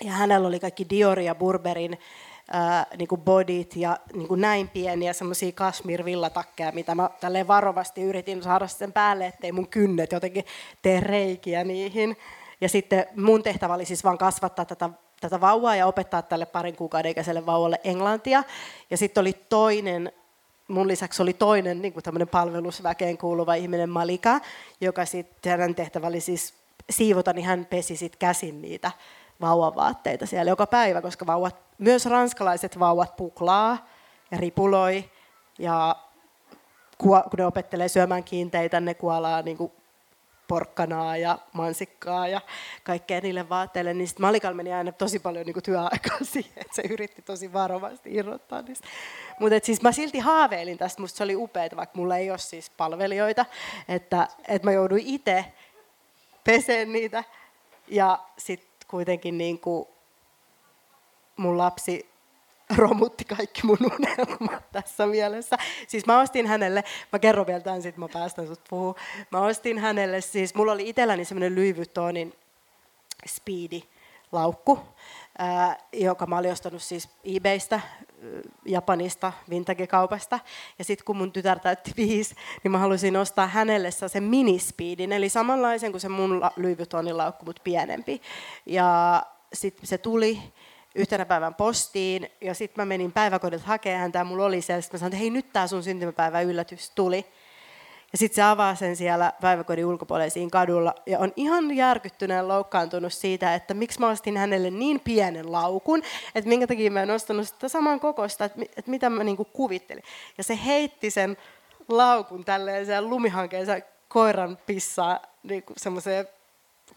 [0.00, 1.98] Ja hänellä oli kaikki Dior ja Burberin
[2.50, 8.02] ää, niin kuin bodit ja niin kuin näin pieniä semmoisia kashmir-villatakkeja, mitä mä tälleen varovasti
[8.02, 10.44] yritin saada sen päälle, ettei mun kynnet jotenkin
[10.82, 12.16] tee reikiä niihin.
[12.60, 14.90] Ja sitten mun tehtävä oli siis vaan kasvattaa tätä,
[15.20, 18.44] tätä vauvaa ja opettaa tälle parin kuukauden ikäiselle vauvalle englantia.
[18.90, 20.12] Ja sitten oli toinen
[20.68, 24.40] mun lisäksi oli toinen niin kuin palvelusväkeen kuuluva ihminen Malika,
[24.80, 26.54] joka sitten hänen tehtävä oli siis
[26.90, 28.90] siivota, niin hän pesi sit käsin niitä
[29.40, 33.88] vauvavaatteita siellä joka päivä, koska vauvat, myös ranskalaiset vauvat puklaa
[34.30, 35.10] ja ripuloi
[35.58, 35.96] ja
[36.98, 39.72] kun ne opettelee syömään kiinteitä, ne kuolaa niin kuin
[40.48, 42.40] porkkanaa ja mansikkaa ja
[42.84, 46.82] kaikkea niille vaatteille, niin sitten Malikal meni aina tosi paljon niin työaikaa siihen, että se
[46.90, 48.88] yritti tosi varovasti irrottaa niistä.
[49.40, 52.70] Mutta siis mä silti haaveilin tästä, musta se oli upeaa, vaikka mulla ei ole siis
[52.70, 53.46] palvelijoita,
[53.88, 55.44] että, että mä jouduin itse
[56.44, 57.24] peseen niitä
[57.88, 59.88] ja sitten kuitenkin niin kuin
[61.36, 62.07] mun lapsi
[62.76, 65.56] romutti kaikki mun unelmat tässä mielessä.
[65.88, 68.96] Siis mä ostin hänelle, mä kerron vielä tämän, sitten mä päästän sut puhuu.
[69.30, 72.34] Mä ostin hänelle, siis mulla oli itselläni semmoinen Louis Vuittonin
[73.26, 73.80] Speedy
[74.32, 74.78] laukku,
[75.38, 77.80] ää, joka mä olin ostanut siis eBaystä,
[78.66, 80.38] Japanista, vintage-kaupasta.
[80.78, 85.28] Ja sitten kun mun tytär täytti viisi, niin mä halusin ostaa hänelle sen minispeedin, eli
[85.28, 88.22] samanlaisen kuin se mun Louis Vuittonin laukku, mutta pienempi.
[88.66, 90.42] Ja sitten se tuli,
[90.94, 94.80] yhtenä päivän postiin ja sitten mä menin päiväkodilta hakemaan häntä ja mulla oli siellä.
[94.80, 97.26] Sitten mä sanoin, että hei nyt tämä sun syntymäpäivä yllätys tuli.
[98.12, 103.54] Ja sitten se avaa sen siellä päiväkodin ulkopuolella kadulla ja on ihan järkyttyneen loukkaantunut siitä,
[103.54, 106.02] että miksi mä ostin hänelle niin pienen laukun,
[106.34, 110.02] että minkä takia mä en ostanut sitä saman kokosta, että, mitä mä niinku kuvittelin.
[110.38, 111.36] Ja se heitti sen
[111.88, 113.72] laukun tälleen sen lumihankeensa
[114.08, 116.28] koiran pissaa niin semmoiseen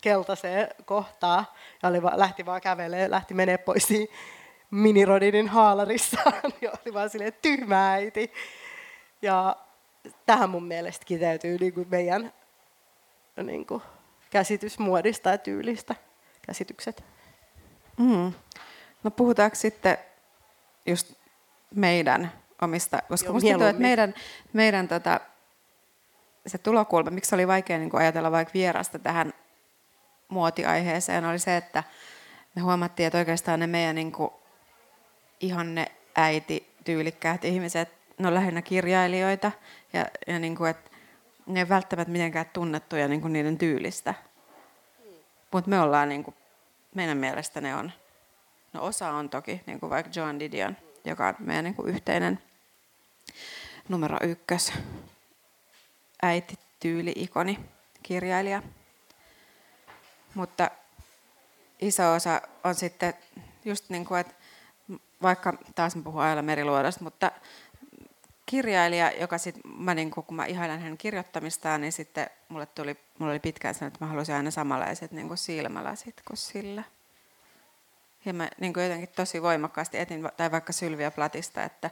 [0.01, 1.45] keltaiseen kohtaan
[1.83, 3.89] ja oli va, lähti vaan kävelemään, lähti menee pois
[4.71, 8.33] minirodinin haalarissaan ja oli vaan silleen tyhmä äiti.
[9.21, 9.55] Ja
[10.25, 12.33] tähän mun mielestä kiteytyy niin kuin meidän
[13.43, 13.81] niin kuin,
[14.29, 15.95] käsitys muodista ja tyylistä,
[16.45, 17.03] käsitykset.
[17.97, 18.33] Mm.
[19.03, 19.97] No puhutaanko sitten
[20.85, 21.13] just
[21.75, 22.31] meidän
[22.61, 24.13] omista, koska Joo, musta tuntuu, että meidän,
[24.53, 25.19] meidän tota,
[26.47, 29.33] se tulokulma, miksi oli vaikea niin kuin ajatella vaikka vierasta tähän
[30.31, 31.83] muotiaiheeseen oli se, että
[32.55, 34.31] me huomattiin, että oikeastaan ne meidän niin kuin,
[35.39, 39.51] ihanne äiti tyylikkäät ihmiset, ne on lähinnä kirjailijoita
[39.93, 40.91] ja, ja niin kuin, että
[41.45, 44.13] ne ei välttämättä mitenkään tunnettuja niin kuin niiden tyylistä.
[45.51, 46.35] Mutta me ollaan, niin kuin,
[46.95, 47.91] meidän mielestä ne on,
[48.73, 52.39] no osa on toki, niin kuin vaikka Joan Didion, joka on meidän niin kuin yhteinen
[53.89, 54.73] numero ykkös
[56.21, 57.59] äiti tyyli-ikoni,
[58.03, 58.63] kirjailija.
[60.33, 60.71] Mutta
[61.81, 63.13] iso osa on sitten
[63.65, 64.33] just niin kuin, että
[65.21, 67.31] vaikka taas mä puhun ajalla meriluodosta, mutta
[68.45, 73.31] kirjailija, joka sitten, mä niin kun mä ihailen hänen kirjoittamistaan, niin sitten mulle tuli, mulla
[73.31, 76.83] oli pitkään sen, että mä halusin aina samanlaiset niin kuin silmälasit kuin sillä.
[78.25, 81.89] Ja mä niin kuin jotenkin tosi voimakkaasti etin, tai vaikka Sylvia Platista, että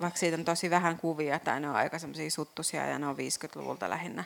[0.00, 3.16] vaikka siitä on tosi vähän kuvia, tai ne on aika semmoisia suttusia ja ne on
[3.16, 4.24] 50-luvulta lähinnä,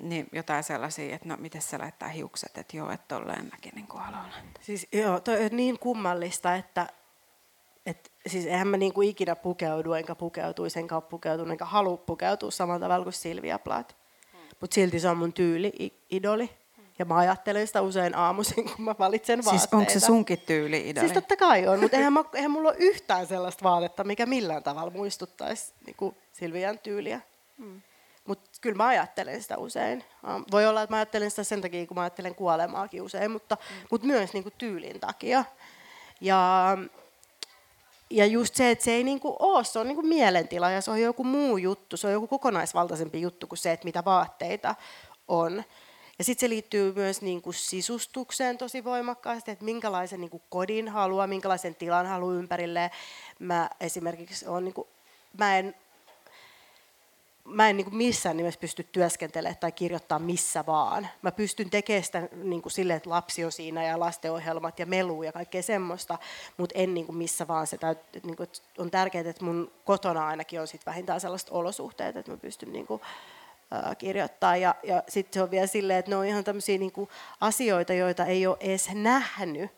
[0.00, 3.86] niin jotain sellaisia, että no miten se laittaa hiukset, että joo, että tolleen mäkin niin
[3.94, 4.30] haluan.
[4.60, 6.86] Siis joo, toi on niin kummallista, että
[7.86, 12.50] et, siis eihän mä niinku ikinä pukeudu, enkä pukeutuisi, enkä ole pukeutunut, enkä halua pukeutua
[12.50, 13.94] samalla tavalla kuin Silvia Plath.
[14.32, 14.40] Hmm.
[14.60, 15.72] Mutta silti se on mun tyyli,
[16.10, 16.50] idoli.
[16.98, 19.58] Ja mä ajattelen sitä usein aamuisin, kun mä valitsen vaatteita.
[19.58, 21.06] Siis onko se sunkin tyyli idoli?
[21.06, 24.62] Siis totta kai on, mutta eihän, mä, eihän mulla ole yhtään sellaista vaatetta, mikä millään
[24.62, 27.20] tavalla muistuttaisi niin Silvian tyyliä.
[27.58, 27.82] Hmm.
[28.64, 30.04] Kyllä mä ajattelen sitä usein.
[30.50, 33.86] Voi olla, että mä ajattelen sitä sen takia, kun mä ajattelen kuolemaakin usein, mutta, mm.
[33.90, 35.44] mutta myös niin kuin tyylin takia.
[36.20, 36.76] Ja,
[38.10, 40.80] ja just se, että se ei niin kuin ole, se on niin kuin mielentila ja
[40.80, 44.74] se on joku muu juttu, se on joku kokonaisvaltaisempi juttu kuin se, että mitä vaatteita
[45.28, 45.64] on.
[46.18, 50.88] Ja sitten se liittyy myös niin kuin sisustukseen tosi voimakkaasti, että minkälaisen niin kuin kodin
[50.88, 52.90] haluaa, minkälaisen tilan haluaa ympärille.
[53.38, 54.88] Mä esimerkiksi on, niin kuin,
[55.38, 55.74] mä en
[57.44, 61.08] mä en niin kuin missään nimessä pysty työskentelemään tai kirjoittaa missä vaan.
[61.22, 65.22] Mä pystyn tekemään sitä niin kuin silleen, että lapsi on siinä ja lastenohjelmat ja melu
[65.22, 66.18] ja kaikkea semmoista,
[66.56, 67.66] mutta en niin kuin missä vaan.
[67.66, 72.16] Se täyt, niin kuin, on tärkeää, että mun kotona ainakin on sit vähintään sellaiset olosuhteet,
[72.16, 73.00] että mä pystyn niin kuin,
[73.72, 74.56] äh, kirjoittaa.
[74.56, 76.92] Ja, ja sitten se on vielä silleen, että ne on ihan tämmöisiä niin
[77.40, 79.70] asioita, joita ei ole edes nähnyt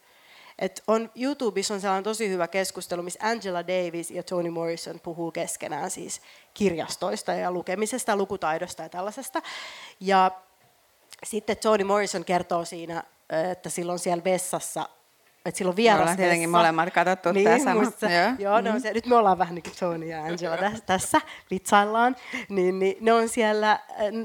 [0.59, 5.31] et on, YouTubessa on sellainen tosi hyvä keskustelu, missä Angela Davis ja Toni Morrison puhuu
[5.31, 6.21] keskenään siis
[6.55, 9.43] kirjastoista ja lukemisesta, lukutaidosta ja tällaisesta.
[10.01, 10.31] Ja
[11.25, 13.03] sitten Toni Morrison kertoo siinä,
[13.51, 14.89] että silloin siellä vessassa
[15.47, 17.83] että silloin vieras ollaan tietenkin molemmat katsottu niin, tämä sama.
[17.83, 18.81] Musta, joo, joo no, mm-hmm.
[18.81, 22.17] se, nyt me ollaan vähän niin kuin Tony ja Angela tässä, tässä vitsaillaan.
[22.49, 23.79] Niin, niin, ne on siellä,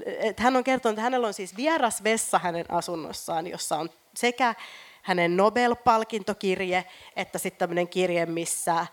[0.05, 4.55] että hän on kertonut, että hänellä on siis vieras vessa hänen asunnossaan, jossa on sekä
[5.01, 6.85] hänen Nobel-palkintokirje,
[7.15, 8.85] että sitten tämmöinen kirje, missä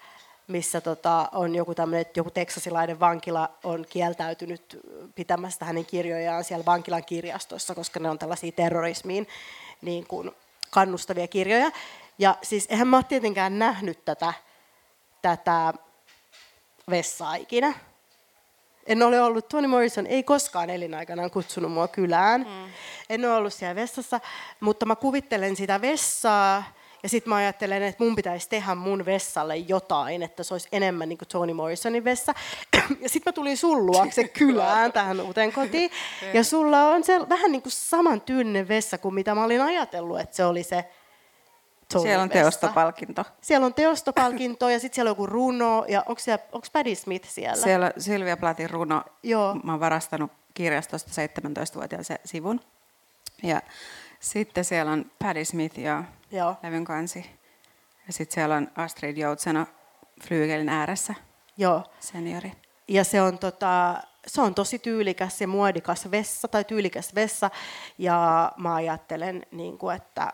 [0.48, 4.78] missä tota, on joku tämmöinen, että joku teksasilainen vankila on kieltäytynyt
[5.14, 9.28] pitämästä hänen kirjojaan siellä vankilan kirjastossa, koska ne on tällaisia terrorismiin
[9.82, 10.30] niin kuin
[10.70, 11.70] kannustavia kirjoja.
[12.18, 14.34] Ja siis eihän mä ole tietenkään nähnyt tätä,
[15.22, 15.74] tätä
[16.90, 17.74] vessaa ikinä.
[18.88, 22.40] En ole ollut, Toni Morrison ei koskaan elinaikanaan kutsunut mua kylään.
[22.40, 22.70] Mm.
[23.10, 24.20] En ole ollut siellä vessassa,
[24.60, 26.64] mutta mä kuvittelen sitä vessaa
[27.02, 31.08] ja sitten mä ajattelen, että mun pitäisi tehdä mun vessalle jotain, että se olisi enemmän
[31.08, 32.34] niin kuin Toni Morrisonin vessa.
[33.00, 35.90] Ja sitten mä tulin sun luokse kylään tähän uuteen kotiin.
[36.34, 40.20] Ja sulla on se vähän niin kuin saman tyyninen vessa kuin mitä mä olin ajatellut,
[40.20, 40.84] että se oli se
[41.92, 43.24] Tony Siellä on teostopalkinto.
[43.40, 45.84] Siellä on teostopalkinto ja sitten siellä on joku runo.
[45.88, 47.64] Ja onko, siellä, onko Paddy Smith siellä?
[47.64, 49.04] Siellä on Silvia Platin runo.
[49.22, 49.54] Joo.
[49.54, 52.60] Mä oon varastanut kirjastosta 17-vuotiaan se sivun.
[53.42, 53.62] Ja
[54.20, 56.56] sitten siellä on Paddy Smith ja Joo.
[56.62, 57.30] levyn kansi.
[58.06, 59.66] Ja sitten siellä on Astrid Joutsena
[60.28, 61.14] flyygelin ääressä.
[61.56, 61.84] Joo.
[62.00, 62.52] Seniori.
[62.88, 67.50] Ja se on, tota, se on tosi tyylikäs ja muodikas vessa tai tyylikäs vessa.
[67.98, 70.32] Ja mä ajattelen, niin kuin, että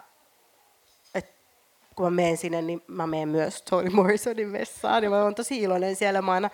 [1.97, 5.05] kun mä menen sinne, niin mä menen myös Toni Morrisonin vessaan.
[5.05, 6.23] Ja mä oon tosi iloinen siellä.
[6.23, 6.51] Mä aina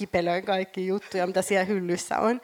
[0.00, 2.40] hipelöin kaikki juttuja, mitä siellä hyllyssä on.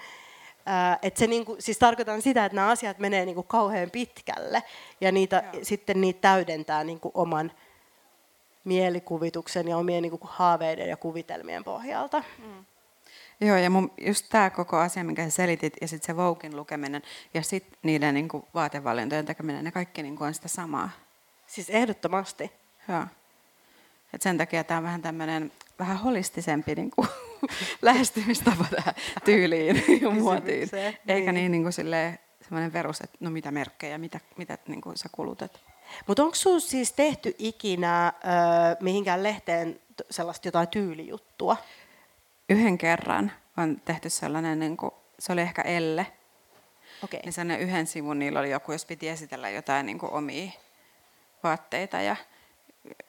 [0.69, 4.63] Äh, et se niinku, siis tarkoitan sitä, että nämä asiat menee niinku kauhean pitkälle
[5.01, 7.53] ja niitä, sitten niitä täydentää niinku oman
[8.65, 12.23] mielikuvituksen ja omien niinku haaveiden ja kuvitelmien pohjalta.
[12.39, 12.65] Mm.
[13.41, 17.03] Joo, ja mun, just tämä koko asia, minkä sä selitit, ja sitten se Voguein lukeminen,
[17.35, 20.91] ja sitten niiden niinku, vaatevalintojen tekeminen, ne kaikki niinku, on sitä samaa.
[21.51, 22.53] Siis ehdottomasti.
[22.89, 23.05] Joo.
[24.15, 27.09] Et sen takia tämä on vähän tämmöinen vähän holistisempi niin kuin,
[27.83, 28.95] lähestymistapa tähän
[29.25, 30.69] tyyliin ja muotiin.
[31.09, 34.97] Eikä niin, niin, kuin silleen, semmoinen perus, että no mitä merkkejä, mitä, mitä niin kuin
[34.97, 35.61] sä kulutat.
[36.07, 38.13] Mutta onko sinulla siis tehty ikinä äh,
[38.81, 39.81] mihinkään lehteen
[40.11, 41.57] sellaista jotain tyylijuttua?
[42.49, 46.07] Yhden kerran on tehty sellainen, niin kuin, se oli ehkä Elle.
[47.05, 47.21] Okay.
[47.25, 50.51] Niin sellainen yhden sivun niillä oli joku, jos piti esitellä jotain niin kuin omia
[51.43, 52.17] vaatteita ja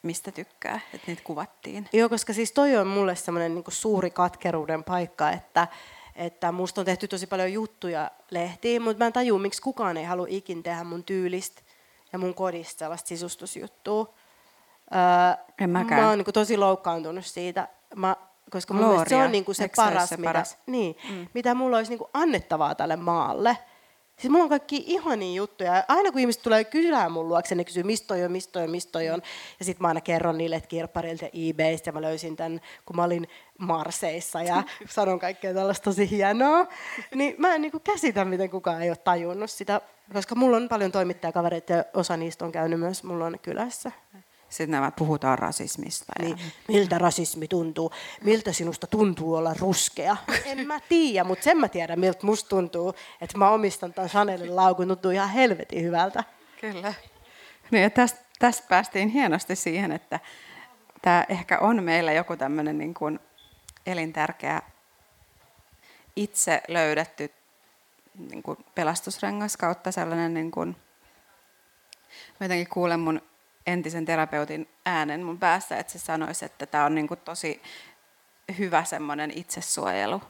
[0.02, 1.88] mistä tykkää, että niitä kuvattiin.
[1.92, 5.68] Joo, koska siis toi on mulle semmoinen niin suuri katkeruuden paikka, että,
[6.16, 10.04] että musta on tehty tosi paljon juttuja lehtiin, mutta mä en tajua, miksi kukaan ei
[10.04, 11.62] halua ikin tehdä mun tyylistä
[12.12, 14.14] ja mun kodista sellaista sisustusjuttua.
[14.94, 16.00] Öö, en mäkään.
[16.02, 18.16] Mä oon niin tosi loukkaantunut siitä, mä,
[18.50, 19.04] koska mun Gloria.
[19.08, 20.58] se on niin se paras, se mitä, paras?
[20.66, 21.26] Niin, mm.
[21.34, 23.58] mitä mulla olisi niin annettavaa tälle maalle–
[24.22, 25.84] Siis mulla on kaikki ihania juttuja.
[25.88, 28.70] Aina kun ihmiset tulee kysymään mun luokse, ne kysyy, mistä toi on, mistä toi on,
[28.70, 29.22] mistä toi on.
[29.58, 32.96] Ja sitten mä aina kerron niille, että kirpparilta ja eBaystä ja mä löysin tämän, kun
[32.96, 36.66] mä olin Marseissa ja sanon kaikkea tällaista tosi hienoa.
[37.14, 39.80] Niin mä en niin kuin käsitä, miten kukaan ei ole tajunnut sitä,
[40.12, 43.92] koska mulla on paljon toimittajakavereita ja osa niistä on käynyt myös mulla on kylässä.
[44.52, 46.12] Sitten nämä puhutaan rasismista.
[46.18, 46.24] Ja...
[46.24, 46.38] Niin,
[46.68, 47.92] miltä rasismi tuntuu?
[48.24, 50.16] Miltä sinusta tuntuu olla ruskea?
[50.44, 54.56] En mä tiedä, mutta sen mä tiedän, miltä musta tuntuu, että mä omistan tämän Chanelin
[54.56, 54.88] laukun.
[54.88, 56.24] Tuntuu ihan helvetin hyvältä.
[56.60, 56.94] Kyllä.
[57.70, 60.20] Niin, ja tästä, tästä päästiin hienosti siihen, että
[61.02, 63.20] tämä ehkä on meillä joku tämmöinen niin kuin
[63.86, 64.62] elintärkeä
[66.16, 67.30] itse löydetty
[68.30, 70.76] niin kuin pelastusrengas kautta sellainen, niin kuin,
[72.40, 73.22] mä jotenkin kuulen mun
[73.66, 77.62] entisen terapeutin äänen mun päässä, että se sanoisi, että tämä on niin kuin tosi
[78.58, 80.22] hyvä semmoinen itsesuojelu.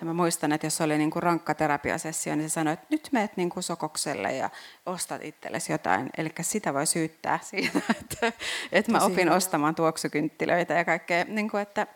[0.00, 3.08] Ja mä muistan, että jos oli niin kuin rankka terapiasessio, niin se sanoi, että nyt
[3.12, 4.50] meet niin kuin sokokselle ja
[4.86, 6.10] ostat itsellesi jotain.
[6.18, 8.32] Eli sitä voi syyttää siitä, että,
[8.72, 11.24] että mä opin ostamaan tuoksukynttilöitä ja kaikkea.
[11.28, 11.86] Niin kuin, että,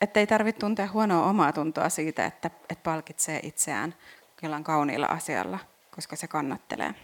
[0.00, 3.94] että ei tarvitse tuntea huonoa omaa tuntoa siitä, että, että palkitsee itseään
[4.42, 5.58] jollain kauniilla asialla,
[5.90, 6.94] koska se kannattelee.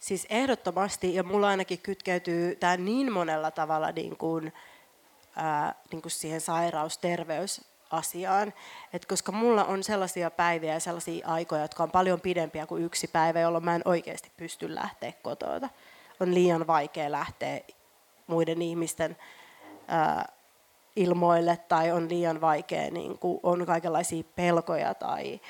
[0.00, 4.52] Siis ehdottomasti, ja mulla ainakin kytkeytyy tämä niin monella tavalla niin kuin,
[5.36, 8.52] ää, niin kuin siihen sairausterveysasiaan,
[8.92, 13.08] että koska mulla on sellaisia päiviä ja sellaisia aikoja, jotka on paljon pidempiä kuin yksi
[13.08, 15.68] päivä, jolloin mä en oikeasti pysty lähteä kotoa.
[16.20, 17.60] On liian vaikea lähteä
[18.26, 19.16] muiden ihmisten
[19.88, 20.32] ää,
[20.96, 25.40] ilmoille tai on liian vaikea, niin kuin, on kaikenlaisia pelkoja tai,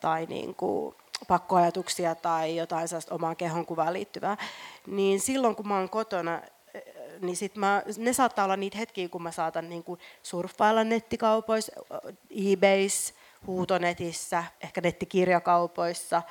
[0.00, 0.94] tai niin kuin,
[1.28, 4.36] pakkoajatuksia tai jotain sellaista omaan kehonkuvaan liittyvää,
[4.86, 6.42] niin silloin kun mä oon kotona,
[7.20, 11.72] niin sit mä, ne saattaa olla niitä hetkiä, kun mä saatan niin kuin surffailla nettikaupoissa,
[12.52, 13.14] eBays,
[13.46, 16.22] huutonetissä, ehkä nettikirjakaupoissa,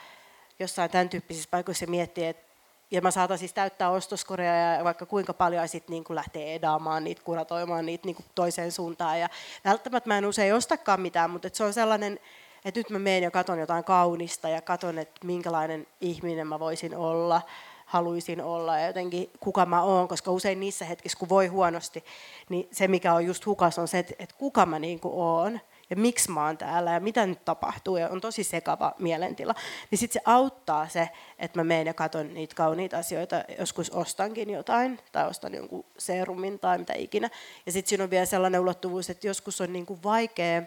[0.60, 2.52] jossain tämän tyyppisissä paikoissa miettiä, että
[2.92, 7.22] ja mä saatan siis täyttää ostoskorea ja vaikka kuinka paljon sitten niin lähtee edaamaan niitä,
[7.24, 9.20] kuratoimaan niitä niin toiseen suuntaan.
[9.20, 9.30] Ja
[9.66, 12.20] välttämättä mä en usein ostakaan mitään, mutta se on sellainen
[12.66, 16.96] että nyt mä menen ja katon jotain kaunista ja katon, että minkälainen ihminen mä voisin
[16.96, 17.42] olla.
[17.86, 22.04] haluaisin olla ja jotenkin kuka mä oon, koska usein niissä hetkissä, kun voi huonosti,
[22.50, 25.60] niin se mikä on just hukas on se, että, että kuka mä niin kuin oon
[25.90, 29.56] ja miksi mä oon täällä ja mitä nyt tapahtuu ja on tosi sekava mielentila.
[29.92, 31.10] Niin sitten se auttaa se,
[31.40, 36.60] että mä menen ja katson niitä kauniita asioita, joskus ostankin jotain tai ostan jonkun serumin
[36.60, 37.30] tai mitä ikinä.
[37.66, 40.62] Ja sitten siinä on vielä sellainen ulottuvuus, että joskus on niin kuin vaikea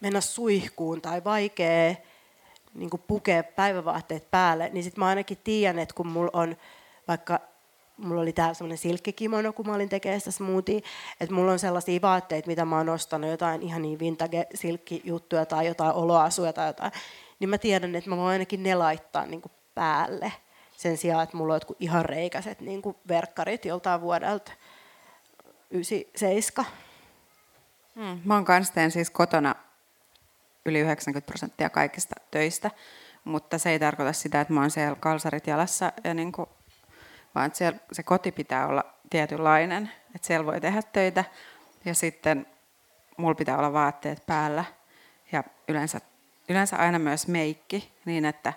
[0.00, 1.94] mennä suihkuun tai vaikea
[2.74, 6.56] niin pukea päivävaatteet päälle, niin sitten mä ainakin tiedän, että kun mulla on
[7.08, 7.40] vaikka
[7.96, 10.80] mulla oli täällä semmoinen silkkikimono, kun mä olin tekemään sitä smoothie,
[11.20, 15.66] että mulla on sellaisia vaatteita, mitä mä oon ostanut, jotain ihan niin vintage silkkijuttuja tai
[15.66, 16.92] jotain oloasuja tai jotain,
[17.40, 20.32] niin mä tiedän, että mä voin ainakin ne laittaa niin kuin päälle
[20.76, 24.52] sen sijaan, että mulla on jotkut ihan reikäiset niin kuin verkkarit joltain vuodelta
[25.70, 26.72] 97.
[27.94, 29.54] Hmm, mä oon kanssa teen siis kotona
[30.66, 32.70] yli 90 prosenttia kaikista töistä,
[33.24, 36.48] mutta se ei tarkoita sitä, että mä oon siellä kalsarit jalassa, ja niin kuin,
[37.34, 41.24] vaan että siellä, se koti pitää olla tietynlainen, että siellä voi tehdä töitä,
[41.84, 42.46] ja sitten
[43.16, 44.64] mulla pitää olla vaatteet päällä,
[45.32, 46.00] ja yleensä,
[46.48, 48.52] yleensä aina myös meikki, niin että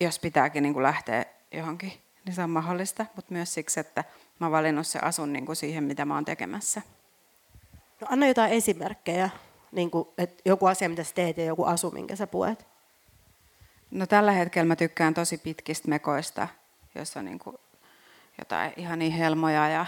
[0.00, 1.92] jos pitääkin niin kuin lähteä johonkin,
[2.24, 4.04] niin se on mahdollista, mutta myös siksi, että
[4.38, 6.82] mä oon valinnut se asun niin kuin siihen, mitä mä oon tekemässä.
[8.00, 9.30] No anna jotain esimerkkejä
[9.72, 12.66] niin kuin, että joku asia, mitä sä teet ja joku asu, minkä sä puet?
[13.90, 16.48] No tällä hetkellä mä tykkään tosi pitkistä mekoista,
[16.94, 17.56] joissa on niin kuin
[18.38, 19.86] jotain ihan niin helmoja ja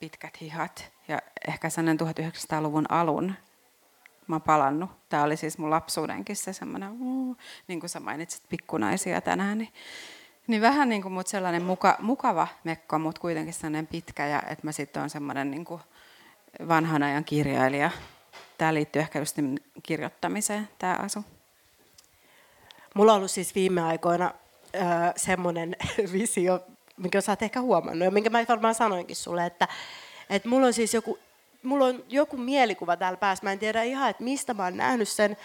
[0.00, 0.92] pitkät hihat.
[1.08, 1.18] Ja
[1.48, 3.34] ehkä sellainen 1900-luvun alun
[4.26, 4.90] mä oon palannut.
[5.08, 7.36] Tämä oli siis mun lapsuudenkin se semmoinen, uh,
[7.68, 9.72] niin kuin sä mainitsit pikkunaisia tänään, niin,
[10.46, 14.66] niin vähän niin kuin mut sellainen muka, mukava mekko, mutta kuitenkin sellainen pitkä ja että
[14.66, 15.80] mä sitten on semmoinen niin kuin
[16.68, 17.90] vanhan ajan kirjailija
[18.58, 19.36] tämä liittyy ehkä just
[19.82, 21.24] kirjoittamiseen, tämä asu.
[22.94, 24.34] Mulla on ollut siis viime aikoina
[24.76, 25.76] äh, semmoinen
[26.12, 26.60] visio,
[26.96, 29.68] minkä sä oot ehkä huomannut ja minkä mä varmaan sanoinkin sulle, että,
[30.30, 31.18] että mulla on siis joku,
[31.62, 33.44] mulla on joku mielikuva täällä päässä.
[33.44, 35.36] Mä en tiedä ihan, että mistä mä oon nähnyt sen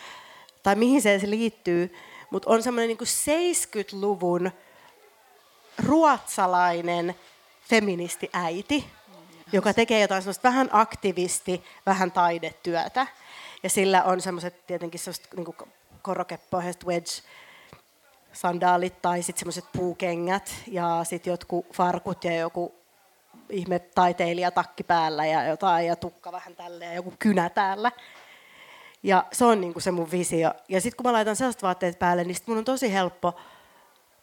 [0.64, 1.96] tai mihin se liittyy,
[2.30, 4.52] mutta on semmoinen niin 70-luvun
[5.86, 7.16] ruotsalainen
[7.70, 8.86] feministiäiti,
[9.52, 13.08] joka tekee jotain sellaista vähän aktivisti, vähän taidetyötä.
[13.64, 15.70] Ja sillä on semmoiset tietenkin semmoiset niin
[16.02, 17.12] korokepohjaiset wedge
[18.34, 22.76] sandaalit tai sitten semmoiset puukengät ja sitten jotkut farkut ja joku
[23.50, 27.92] ihme taiteilija takki päällä ja jotain ja tukka vähän tälle ja joku kynä täällä.
[29.04, 30.54] Ja se on niin se mun visio.
[30.70, 33.36] Ja sitten kun mä laitan sellaiset vaatteet päälle, niin sit mun on tosi helppo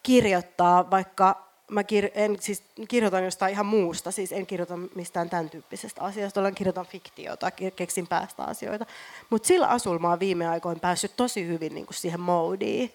[0.03, 5.51] kirjoittaa vaikka mä kir- en, siis kirjoitan jostain ihan muusta, siis en kirjoita mistään tämän
[5.51, 8.87] tyyppisestä asiasta, olen kirjoitan fiktiota, keksin päästä asioita.
[9.31, 12.93] Mutta sillä asulla mä oon viime aikoina päässyt tosi hyvin niin kuin siihen moodiin.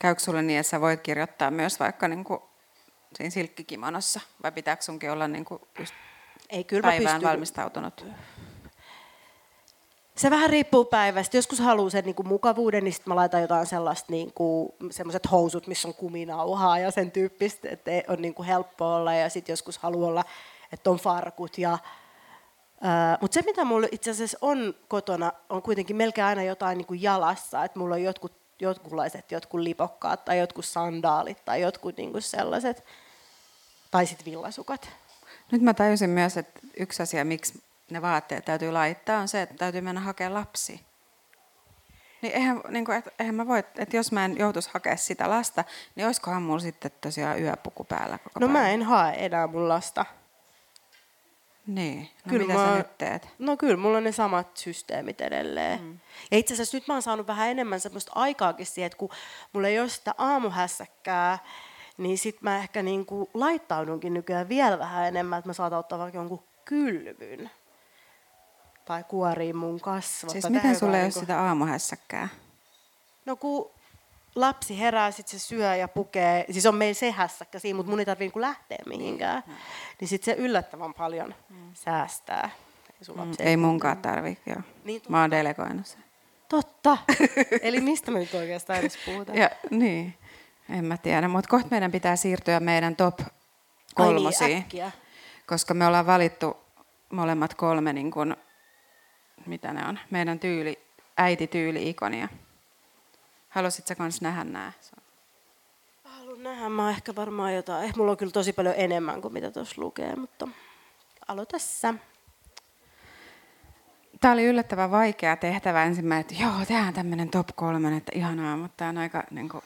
[0.00, 2.40] Käykö sulle niin, että sä voit kirjoittaa myös vaikka niin kuin
[3.16, 5.94] siinä silkkikimonossa, vai pitääkö sunkin olla niin kuin just
[6.50, 7.28] Ei, kyllä päivään pystyn...
[7.28, 8.04] valmistautunut?
[10.20, 11.36] Se vähän riippuu päivästä.
[11.36, 14.72] Joskus haluaa sen niin kuin mukavuuden, niin sitten mä laitan jotain sellaista, niin kuin,
[15.30, 19.14] housut, missä on kuminauhaa ja sen tyyppistä, että on niin kuin helppo olla.
[19.14, 20.24] Ja sitten joskus haluaa olla,
[20.72, 21.58] että on farkut.
[21.58, 21.78] Ja,
[23.20, 27.02] mutta se, mitä mulla itse asiassa on kotona, on kuitenkin melkein aina jotain niin kuin
[27.02, 27.64] jalassa.
[27.64, 32.84] Että mulla on jotkut, jotkunlaiset jotkut lipokkaat tai jotkut sandaalit tai jotkut niin kuin sellaiset.
[33.90, 34.88] Tai sitten villasukat.
[35.52, 39.54] Nyt mä tajusin myös, että yksi asia, miksi ne vaatteet täytyy laittaa, on se, että
[39.54, 40.80] täytyy mennä hakemaan lapsi.
[42.22, 45.30] Niin eihän, niin kuin, et, eihän mä voi, että jos mä en joutuisi hakea sitä
[45.30, 45.64] lasta,
[45.94, 48.58] niin olisikohan mulla sitten tosiaan yöpuku päällä koko No päivä?
[48.60, 50.06] mä en hae enää mun lasta.
[51.66, 53.28] Niin, no kyllä mitä mä, sä nyt teet?
[53.38, 55.80] No kyllä, mulla on ne samat systeemit edelleen.
[55.82, 55.98] Mm.
[56.30, 59.08] Ja itse asiassa nyt mä oon saanut vähän enemmän semmoista aikaakin siihen, että kun
[59.52, 61.38] mulla ei ole sitä aamuhässäkkää,
[61.98, 66.18] niin sit mä ehkä niinku laittaudunkin nykyään vielä vähän enemmän, että mä saatan ottaa vaikka
[66.18, 67.50] jonkun kylvyn
[68.90, 70.30] tai kuorii mun kasvot.
[70.30, 72.28] Siis miten sulle ei ole sitä aamuhässäkkää?
[73.26, 73.70] No kun
[74.34, 77.98] lapsi herää, sit se syö ja pukee, siis on meillä se hässäkkä siinä, mutta mun
[77.98, 79.42] ei tarvitse niin lähteä mihinkään.
[79.46, 79.56] Niin,
[80.00, 81.56] niin sitten se yllättävän paljon mm.
[81.74, 82.50] säästää.
[83.08, 84.60] Ei, mm, ei munkaan tarvitse, joo.
[84.84, 86.04] Niin, Mä oon delegoinut sen.
[86.48, 86.98] Totta.
[87.62, 89.38] Eli mistä me nyt oikeastaan edes puhutaan?
[89.38, 90.14] ja, niin,
[90.68, 93.20] en mä tiedä, mutta kohta meidän pitää siirtyä meidän top
[93.94, 94.66] kolmosiin.
[94.72, 94.92] Niin,
[95.46, 96.56] koska me ollaan valittu
[97.12, 98.36] molemmat kolme niin kun
[99.46, 100.78] mitä ne on, meidän tyyli,
[101.16, 102.28] äitityyli-ikonia.
[103.48, 104.72] Haluaisitko kans nähdä nämä?
[106.04, 107.84] Haluan nähdä, mä oon ehkä varmaan jotain.
[107.84, 110.48] Eh, mulla on kyllä tosi paljon enemmän kuin mitä tuossa lukee, mutta
[111.28, 111.94] aloita tässä.
[114.20, 118.76] Tämä oli yllättävän vaikea tehtävä ensimmäinen, että joo, tehdään tämmöinen top kolmen, että ihanaa, mutta
[118.76, 119.64] tämä on aika niin kuin,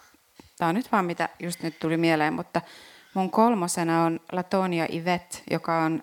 [0.59, 2.61] tämä on nyt vaan mitä just nyt tuli mieleen, mutta
[3.15, 6.03] mun kolmosena on Latonia Yvette, joka on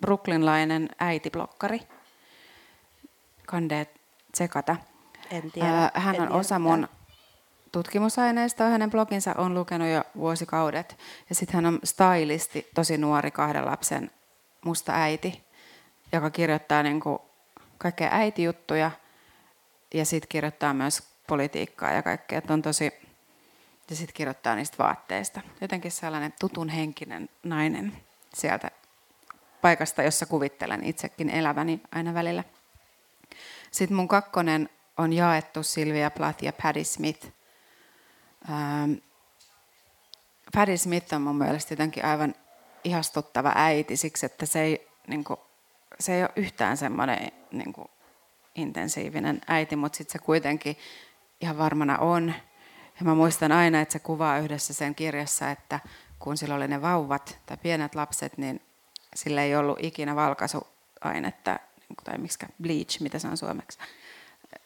[0.00, 1.80] brooklynlainen äitiblokkari.
[3.52, 3.86] Kande
[4.32, 4.76] tsekata.
[5.30, 5.90] En tiedä.
[5.94, 6.88] Hän en on tiedä osa mun
[7.72, 8.66] tutkimusaineistoa.
[8.66, 10.98] Hänen bloginsa on lukenut jo vuosikaudet.
[11.28, 14.10] Ja sitten hän on stylisti, tosi nuori kahden lapsen
[14.64, 15.44] musta äiti,
[16.12, 17.22] joka kirjoittaa niinku
[17.78, 18.90] kaikkea äitijuttuja
[19.94, 22.38] ja sitten kirjoittaa myös politiikkaa ja kaikkea.
[22.38, 22.84] Et on tosi,
[23.90, 25.40] ja sitten kirjoittaa niistä vaatteista.
[25.60, 27.96] Jotenkin sellainen tutun henkinen nainen
[28.34, 28.70] sieltä
[29.60, 32.44] paikasta, jossa kuvittelen itsekin eläväni aina välillä.
[33.72, 34.68] Sitten mun kakkonen
[34.98, 37.26] on jaettu Silvia Plath ja Paddy Smith.
[38.50, 38.92] Ähm,
[40.54, 42.34] Paddy Smith on mun mielestä jotenkin aivan
[42.84, 45.40] ihastuttava äiti siksi, että se ei, niin kuin,
[46.00, 47.88] se ei ole yhtään semmoinen niin kuin,
[48.54, 50.76] intensiivinen äiti, mutta sitten se kuitenkin
[51.40, 52.34] ihan varmana on.
[52.98, 55.80] Ja mä muistan aina, että se kuvaa yhdessä sen kirjassa, että
[56.18, 58.60] kun sillä oli ne vauvat tai pienet lapset, niin
[59.14, 61.58] sillä ei ollut ikinä valkaisuainetta,
[62.04, 63.78] tai miksi bleach, mitä se on suomeksi.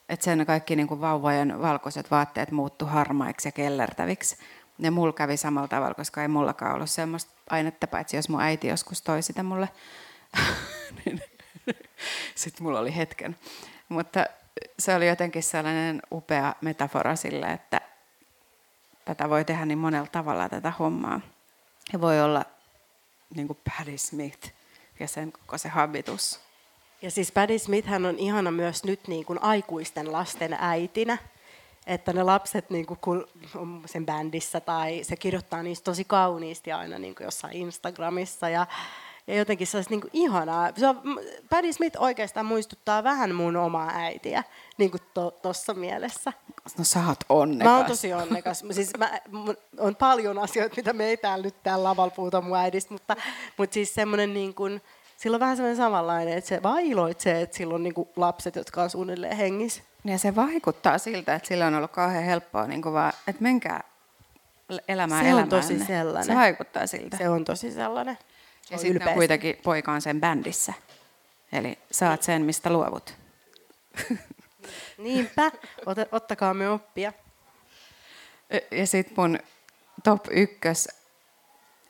[0.08, 4.36] Että sen kaikki niin kuin vauvojen valkoiset vaatteet muuttu harmaiksi ja kellertäviksi.
[4.78, 8.68] Ne mulla kävi samalla tavalla, koska ei mullakaan ollut semmoista ainetta, paitsi jos mun äiti
[8.68, 9.68] joskus toi sitä mulle.
[11.04, 11.22] Niin
[12.34, 13.36] Sitten mulla oli hetken.
[13.88, 14.26] Mutta
[14.78, 17.80] se oli jotenkin sellainen upea metafora sille, että
[19.04, 21.20] tätä voi tehdä niin monella tavalla tätä hommaa.
[21.92, 22.44] Ja voi olla
[23.34, 24.52] niin kuin Paddy Smith
[25.00, 26.45] ja sen koko se habitus.
[27.02, 31.18] Ja siis Paddy Smith hän on ihana myös nyt niin kuin aikuisten lasten äitinä.
[31.86, 36.72] Että ne lapset, niin kuin, kun on sen bändissä tai se kirjoittaa niistä tosi kauniisti
[36.72, 38.48] aina niin kuin jossain Instagramissa.
[38.48, 38.66] Ja,
[39.26, 40.70] ja jotenkin se olisi niin kuin ihanaa.
[40.76, 41.02] Se on,
[41.50, 44.44] Paddy Smith oikeastaan muistuttaa vähän mun omaa äitiä
[44.78, 45.00] niin kuin
[45.42, 46.32] tuossa to, mielessä.
[46.78, 47.72] No sä oot onnekas.
[47.72, 48.64] Mä oon tosi onnekas.
[48.70, 49.20] siis mä,
[49.78, 53.16] on paljon asioita, mitä me ei täällä nyt täällä lavalla puhuta mun äidistä, mutta,
[53.56, 54.82] mutta siis semmoinen niin kuin,
[55.16, 58.56] sillä on vähän semmoinen samanlainen, että se vaan iloitsee, että sillä on niin kuin lapset,
[58.56, 59.82] jotka on suunnilleen hengissä.
[60.04, 63.84] Ja se vaikuttaa siltä, että sillä on ollut kauhean helppoa, niin kuin vaan, että menkää
[64.88, 66.24] elämään Se on tosi sellainen.
[66.24, 67.16] Se vaikuttaa siltä.
[67.16, 68.18] Se on tosi sellainen.
[68.70, 70.72] ja sitten kuitenkin poika on sen bändissä.
[71.52, 73.14] Eli saat sen, mistä luovut.
[74.98, 75.52] Niinpä,
[75.86, 77.12] Ot, ottakaa me oppia.
[78.70, 79.38] Ja sitten mun
[80.04, 80.88] top ykkös,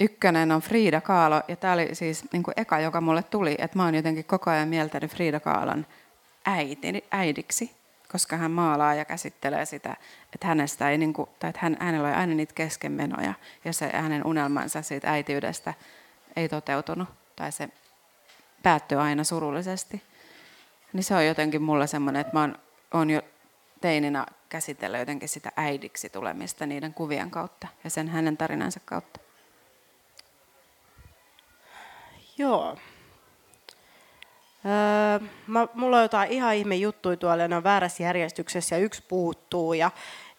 [0.01, 3.78] ykkönen on Frida Kaalo, ja tämä oli siis niin kuin eka, joka mulle tuli, että
[3.78, 5.86] mä oon jotenkin koko ajan mieltänyt Frida Kaalon
[6.44, 7.70] äiti, äidiksi,
[8.12, 9.97] koska hän maalaa ja käsittelee sitä,
[10.34, 13.34] että hänestä ei, niin kuin, tai että hän, hänellä oli aina niitä keskenmenoja,
[13.64, 15.74] ja se hänen unelmansa siitä äitiydestä
[16.36, 17.68] ei toteutunut, tai se
[18.62, 20.03] päättyi aina surullisesti.
[20.92, 22.59] Niin se on jotenkin mulle semmoinen, että mä oon,
[22.94, 23.22] oon jo
[23.80, 29.26] teininä käsitellä jotenkin sitä äidiksi tulemista niiden kuvien kautta ja sen hänen tarinansa kautta.
[32.39, 32.76] Joo.
[34.66, 38.82] Öö, mä, mulla on jotain ihan ihme juttuja tuolla ja ne on väärässä järjestyksessä ja
[38.82, 39.91] yksi puuttuu ja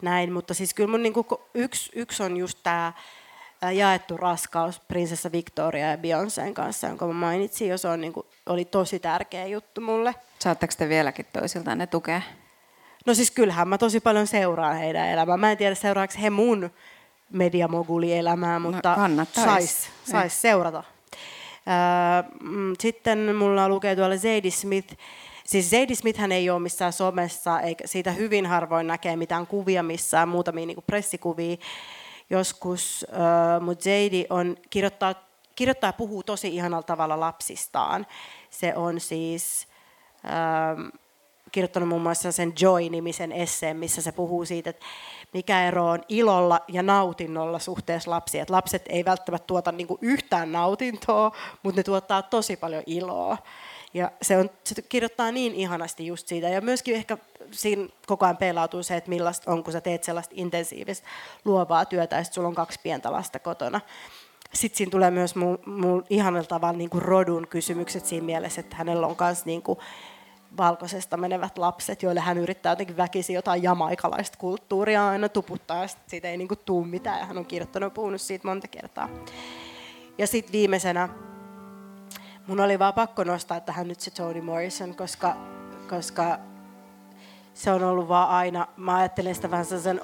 [0.02, 2.94] näin, mutta siis kyllä mun niinku, yksi, yksi on just tämä
[3.74, 7.78] jaettu raskaus prinsessa Victoria ja Beyoncéen kanssa, jonka mä mainitsin jo.
[7.78, 10.16] Se on, niin kuin, oli tosi tärkeä juttu mulle.
[10.40, 12.22] Saatteko te vieläkin toisiltaan tukea?
[13.06, 15.38] No siis kyllähän mä tosi paljon seuraan heidän elämää.
[15.38, 16.70] Mä en tiedä seuraako he mun
[17.30, 20.84] mediamoguli-elämää, no, mutta no, sais, sais seurata.
[22.80, 24.98] Sitten mulla lukee tuolla Zadie Smith.
[25.46, 30.30] Siis Zadie Smith ei ole missään somessa, eikä siitä hyvin harvoin näkee mitään kuvia missään,
[30.30, 31.58] muutamia niin pressikuvia
[32.30, 33.06] joskus,
[33.62, 35.16] mutta Zadie on, kirjoittaa,
[35.56, 38.08] kirjoittaa ja puhuu tosi ihanalla tavalla lapsistaan.
[38.50, 39.68] Se on siis
[41.52, 44.86] kirjoittanut muun muassa sen Joy-nimisen esseen, missä se puhuu siitä, että
[45.34, 48.42] mikä ero on ilolla ja nautinnolla suhteessa lapsiin.
[48.42, 51.32] Että lapset ei välttämättä tuota niinku yhtään nautintoa,
[51.64, 53.38] mutta ne tuottaa tosi paljon iloa.
[53.94, 56.50] Ja se, on, se kirjoittaa niin ihanasti just siitä.
[56.50, 57.18] Ja myöskin ehkä
[57.52, 61.08] siinä koko ajan peilautuu se, että millaista on, kun sä teet sellaista intensiivistä
[61.46, 63.82] luovaa työtä ja sulla on kaksi pientä lasta kotona.
[64.54, 69.08] Sitten siinä tulee myös mun, mun ihanalla tavalla niin rodun kysymykset siinä mielessä, että hänellä
[69.08, 69.64] on myös niin
[70.58, 76.28] valkoisesta menevät lapset, joille hän yrittää jotenkin väkisin jotain jamaikalaista kulttuuria aina tuputtaa, ja siitä
[76.28, 79.10] ei niin kuin tuu mitään, ja hän on kirjoittanut puhunut siitä monta kertaa.
[80.18, 81.10] Ja sitten viimeisenä
[82.48, 85.36] mun oli vaan pakko nostaa tähän nyt se Toni Morrison, koska,
[85.90, 86.40] koska
[87.54, 90.02] se on ollut vaan aina, mä ajattelen sitä vähän sen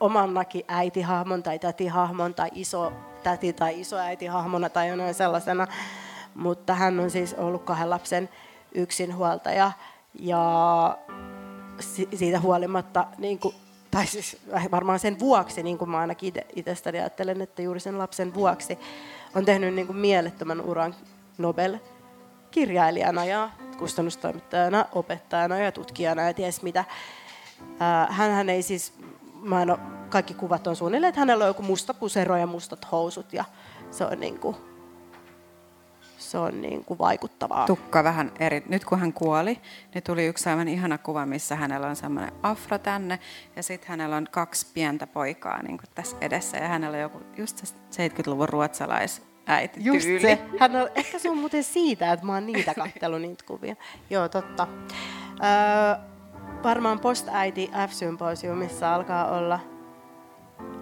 [0.00, 5.66] omannakin äitihahmon tai tätihahmon tai iso täti tai iso äitihahmona tai jonain sellaisena.
[6.34, 8.28] Mutta hän on siis ollut kahden lapsen
[8.76, 9.72] yksinhuoltaja
[10.20, 10.98] ja
[12.14, 13.54] siitä huolimatta niin kuin
[13.90, 14.36] tai siis
[14.70, 18.78] varmaan sen vuoksi, niin kuin mä ainakin itsestäni ajattelen, että juuri sen lapsen vuoksi
[19.34, 20.94] on tehnyt niin kuin mielettömän uran
[21.38, 26.84] Nobel-kirjailijana ja kustannustoimittajana, opettajana ja tutkijana ja ties mitä.
[28.08, 28.92] Hän ei siis,
[29.42, 32.92] mä en ole, kaikki kuvat on suunnilleen, että hänellä on joku musta pusero ja mustat
[32.92, 33.44] housut ja
[33.90, 34.56] se on niin kuin,
[36.30, 37.66] se on niin kuin vaikuttavaa.
[37.66, 38.62] Tukka vähän eri.
[38.68, 39.58] Nyt kun hän kuoli,
[39.94, 43.18] niin tuli yksi aivan ihana kuva, missä hänellä on semmoinen afro tänne
[43.56, 47.20] ja sitten hänellä on kaksi pientä poikaa niin kuin tässä edessä ja hänellä on joku
[47.36, 50.20] just 70-luvun ruotsalais äiti Just tyyli.
[50.20, 50.38] se.
[50.60, 53.76] Hän on, ehkä se on muuten siitä, että mä oon niitä kattellut niitä kuvia.
[54.10, 54.68] Joo, totta.
[55.44, 56.04] Öö,
[56.62, 59.60] varmaan post-äiti F-symposiumissa alkaa olla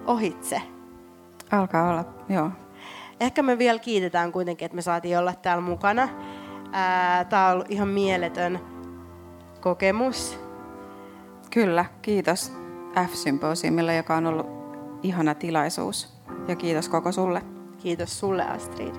[0.07, 0.61] ohitse.
[1.51, 2.51] Alkaa olla, joo.
[3.19, 6.09] Ehkä me vielä kiitetään kuitenkin, että me saatiin olla täällä mukana.
[7.29, 8.59] Tämä on ollut ihan mieletön
[9.61, 10.39] kokemus.
[11.51, 12.53] Kyllä, kiitos
[13.07, 14.47] F-symposiumille, joka on ollut
[15.03, 16.15] ihana tilaisuus.
[16.47, 17.41] Ja kiitos koko sulle.
[17.77, 18.95] Kiitos sulle Astrid.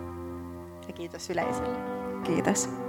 [0.86, 1.78] Ja kiitos yleisölle.
[2.24, 2.85] Kiitos.